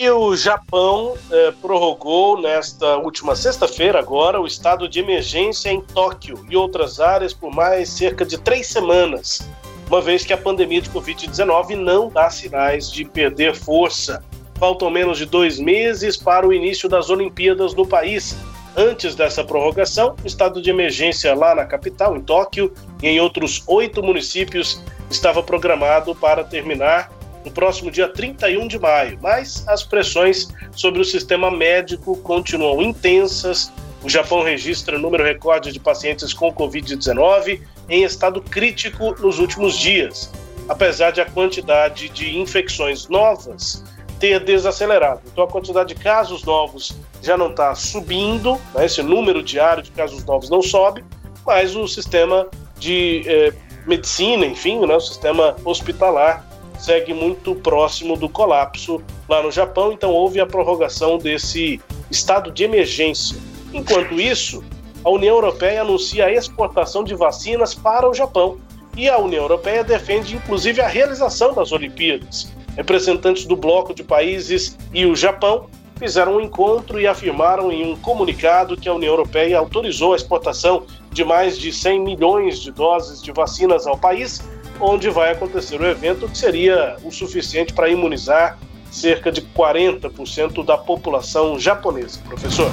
[0.00, 6.42] E o Japão eh, prorrogou nesta última sexta-feira, agora, o estado de emergência em Tóquio
[6.48, 9.46] e outras áreas por mais cerca de três semanas,
[9.88, 14.24] uma vez que a pandemia de Covid-19 não dá sinais de perder força.
[14.58, 18.34] Faltam menos de dois meses para o início das Olimpíadas no país.
[18.74, 22.72] Antes dessa prorrogação, o estado de emergência lá na capital, em Tóquio,
[23.02, 29.18] e em outros oito municípios, estava programado para terminar no próximo dia 31 de maio,
[29.22, 33.72] mas as pressões sobre o sistema médico continuam intensas.
[34.02, 40.30] O Japão registra número recorde de pacientes com Covid-19 em estado crítico nos últimos dias,
[40.68, 43.84] apesar de a quantidade de infecções novas
[44.18, 45.22] ter desacelerado.
[45.32, 48.84] Então, a quantidade de casos novos já não está subindo, né?
[48.84, 51.02] esse número diário de casos novos não sobe,
[51.44, 52.46] mas o sistema
[52.78, 53.52] de eh,
[53.86, 54.94] medicina, enfim, né?
[54.94, 56.46] o sistema hospitalar
[56.80, 62.64] segue muito próximo do colapso lá no Japão, então houve a prorrogação desse estado de
[62.64, 63.36] emergência.
[63.72, 64.64] Enquanto isso,
[65.04, 68.58] a União Europeia anuncia a exportação de vacinas para o Japão
[68.96, 72.52] e a União Europeia defende inclusive a realização das Olimpíadas.
[72.76, 75.66] Representantes do bloco de países e o Japão
[75.96, 80.84] fizeram um encontro e afirmaram em um comunicado que a União Europeia autorizou a exportação
[81.12, 84.42] de mais de 100 milhões de doses de vacinas ao país
[84.80, 88.58] onde vai acontecer o evento, que seria o suficiente para imunizar
[88.90, 92.18] cerca de 40% da população japonesa.
[92.26, 92.70] Professor.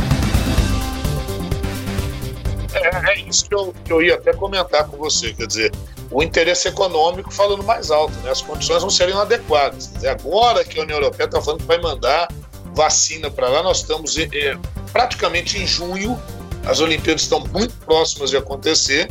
[2.73, 5.71] É, é isso que eu, que eu ia até comentar com você, quer dizer,
[6.11, 8.31] o interesse econômico falando mais alto, né?
[8.31, 9.91] as condições não seriam adequadas.
[9.93, 12.27] Dizer, agora que a União Europeia está falando que vai mandar
[12.73, 14.57] vacina para lá, nós estamos é,
[14.91, 16.19] praticamente em junho,
[16.65, 19.09] as Olimpíadas estão muito próximas de acontecer,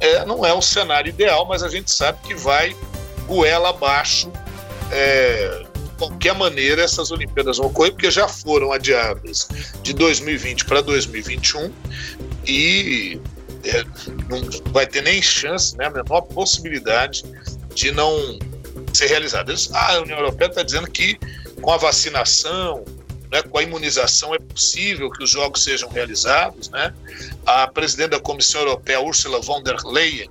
[0.00, 2.74] é, não é um cenário ideal, mas a gente sabe que vai
[3.26, 4.30] goela abaixo.
[4.90, 9.48] É, de qualquer maneira, essas Olimpíadas vão ocorrer, porque já foram adiadas
[9.82, 11.70] de 2020 para 2021
[12.46, 13.20] e
[13.64, 13.84] é,
[14.28, 14.40] não
[14.72, 17.24] vai ter nem chance, né, a menor possibilidade
[17.74, 18.38] de não
[18.92, 19.54] ser realizada.
[19.72, 21.18] Ah, a União Europeia está dizendo que
[21.60, 22.84] com a vacinação,
[23.30, 26.68] né, com a imunização é possível que os jogos sejam realizados.
[26.70, 26.92] Né?
[27.46, 30.28] A presidente da Comissão Europeia, Ursula von der Leyen,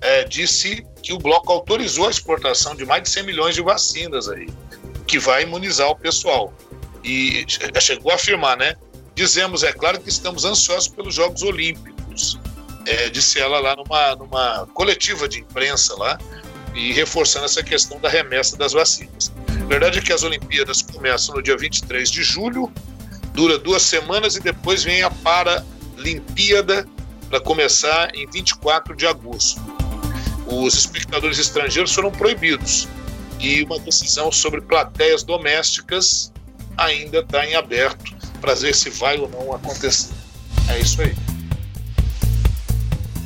[0.00, 4.28] é, disse que o bloco autorizou a exportação de mais de 100 milhões de vacinas
[4.28, 4.48] aí,
[5.06, 6.52] que vai imunizar o pessoal.
[7.04, 7.44] E
[7.80, 8.74] chegou a afirmar, né?
[9.14, 12.38] Dizemos, é claro, que estamos ansiosos pelos Jogos Olímpicos.
[12.86, 16.18] É, disse ela lá numa, numa coletiva de imprensa lá,
[16.74, 19.32] e reforçando essa questão da remessa das vacinas.
[19.70, 22.72] Verdade é que as Olimpíadas começam no dia 23 de julho,
[23.32, 26.88] dura duas semanas e depois vem a Paralimpíada
[27.28, 29.62] para começar em 24 de agosto.
[30.48, 32.88] Os espectadores estrangeiros foram proibidos
[33.38, 36.32] e uma decisão sobre plateias domésticas
[36.76, 40.12] ainda está em aberto para ver se vai ou não acontecer.
[40.68, 41.14] É isso aí.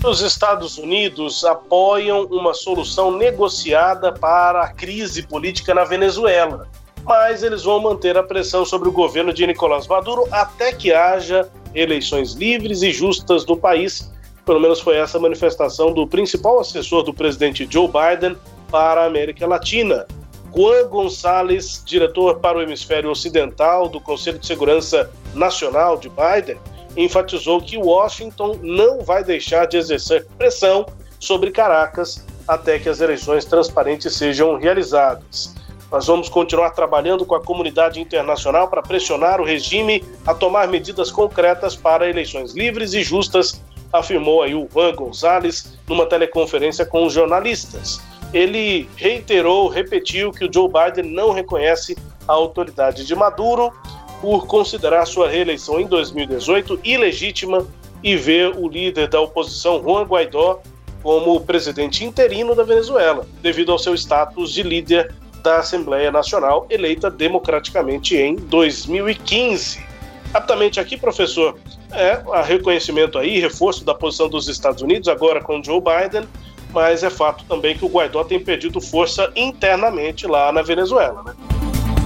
[0.05, 6.69] Os Estados Unidos apoiam uma solução negociada para a crise política na Venezuela,
[7.05, 11.51] mas eles vão manter a pressão sobre o governo de Nicolás Maduro até que haja
[11.75, 14.13] eleições livres e justas no país.
[14.45, 18.37] Pelo menos foi essa a manifestação do principal assessor do presidente Joe Biden
[18.71, 20.07] para a América Latina.
[20.55, 26.59] Juan Gonçalves, diretor para o hemisfério ocidental do Conselho de Segurança Nacional de Biden,
[26.97, 30.87] enfatizou que Washington não vai deixar de exercer pressão
[31.19, 35.55] sobre Caracas até que as eleições transparentes sejam realizadas.
[35.91, 41.11] Nós vamos continuar trabalhando com a comunidade internacional para pressionar o regime a tomar medidas
[41.11, 47.13] concretas para eleições livres e justas, afirmou aí o Juan Gonzalez numa teleconferência com os
[47.13, 48.01] jornalistas.
[48.33, 53.73] Ele reiterou, repetiu que o Joe Biden não reconhece a autoridade de Maduro
[54.21, 57.67] por considerar sua reeleição em 2018 ilegítima
[58.03, 60.61] e ver o líder da oposição, Juan Guaidó,
[61.03, 67.11] como presidente interino da Venezuela, devido ao seu status de líder da Assembleia Nacional, eleita
[67.11, 69.85] democraticamente em 2015.
[70.33, 71.59] Rapidamente aqui, professor,
[71.93, 76.27] é reconhecimento aí, reforço da posição dos Estados Unidos, agora com Joe Biden,
[76.73, 81.54] mas é fato também que o Guaidó tem perdido força internamente lá na Venezuela, né?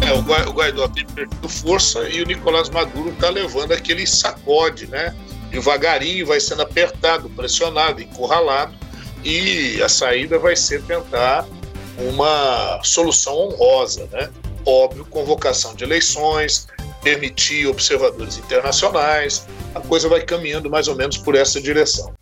[0.02, 5.14] É, o Guaidó tem perdido força e o Nicolás Maduro está levando aquele sacode, né?
[5.50, 8.74] Devagarinho vai sendo apertado, pressionado, encurralado
[9.24, 11.46] e a saída vai ser tentar
[11.98, 14.30] uma solução honrosa, né?
[14.64, 16.68] Óbvio, convocação de eleições,
[17.02, 22.12] permitir observadores internacionais, a coisa vai caminhando mais ou menos por essa direção.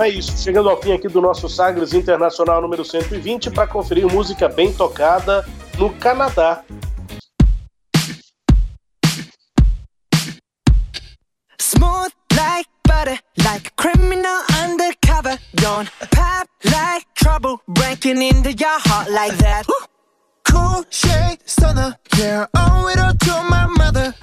[0.00, 4.48] É isso, chegando ao fim aqui do nosso Sagres Internacional número 120 para conferir música
[4.48, 5.44] bem tocada
[5.76, 6.64] no Canadá.
[11.60, 15.38] Smooth like butter, like a criminal undercover.
[15.56, 19.66] Don't pop like trouble, breaking into your heart like that.
[20.50, 24.14] cool shade stunner, yeah, owe it all to my mother.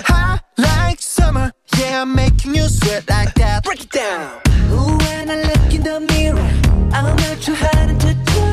[0.00, 3.64] High like summer, yeah, I'm making you sweat like that.
[3.64, 4.40] Break it down.
[4.70, 6.50] Ooh, when I look in the mirror,
[6.92, 8.44] I'm not too hard to do.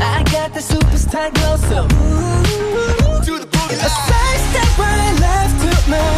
[0.00, 3.74] I got the superstar glow, so ooh, to the boogie.
[3.74, 6.13] A side step right left to my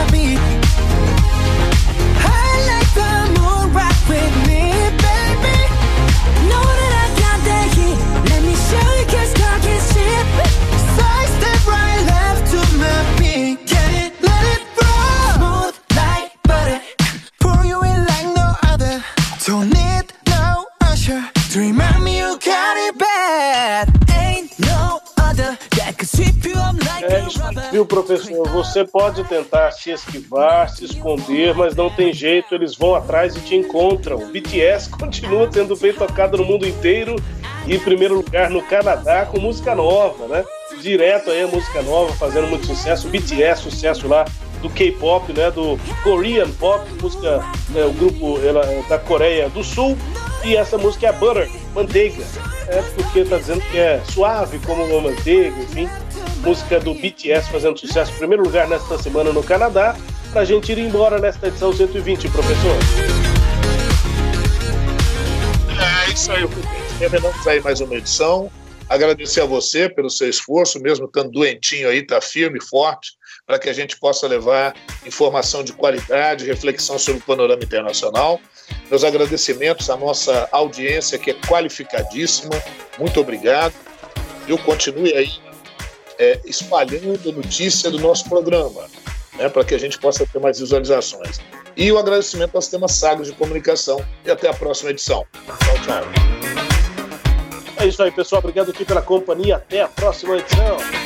[28.02, 28.46] professor?
[28.48, 33.40] Você pode tentar se esquivar, se esconder, mas não tem jeito, eles vão atrás e
[33.40, 34.18] te encontram.
[34.18, 37.16] O BTS continua sendo bem tocado no mundo inteiro
[37.66, 40.44] e em primeiro lugar no Canadá com música nova, né?
[40.80, 43.08] Direto aí a música nova, fazendo muito sucesso.
[43.08, 44.26] BTS, sucesso lá
[44.60, 47.44] do K-pop, né, do Korean Pop, música,
[47.74, 49.96] é, o grupo ela, da Coreia do Sul,
[50.46, 52.24] e essa música é Butter, manteiga,
[52.68, 55.88] é porque tá dizendo que é suave como uma manteiga, enfim,
[56.44, 59.96] música do BTS fazendo sucesso em primeiro lugar nesta semana no Canadá,
[60.30, 62.76] pra gente ir embora nesta edição 120, professor.
[66.06, 66.48] É isso aí,
[67.00, 68.48] terminamos aí mais uma edição.
[68.88, 73.68] Agradecer a você pelo seu esforço, mesmo estando doentinho aí, tá firme, forte, para que
[73.68, 78.40] a gente possa levar informação de qualidade, reflexão sobre o panorama internacional.
[78.90, 82.54] Meus agradecimentos à nossa audiência, que é qualificadíssima.
[82.98, 83.74] Muito obrigado.
[84.46, 85.32] Eu continue aí
[86.18, 88.86] é, espalhando notícia do nosso programa,
[89.34, 91.40] né, para que a gente possa ter mais visualizações.
[91.76, 94.02] E o agradecimento ao Sistema Sagres de Comunicação.
[94.24, 95.26] E até a próxima edição.
[95.44, 96.04] Tchau, tchau.
[97.78, 98.38] É isso aí, pessoal.
[98.38, 99.56] Obrigado aqui pela companhia.
[99.56, 101.05] Até a próxima edição.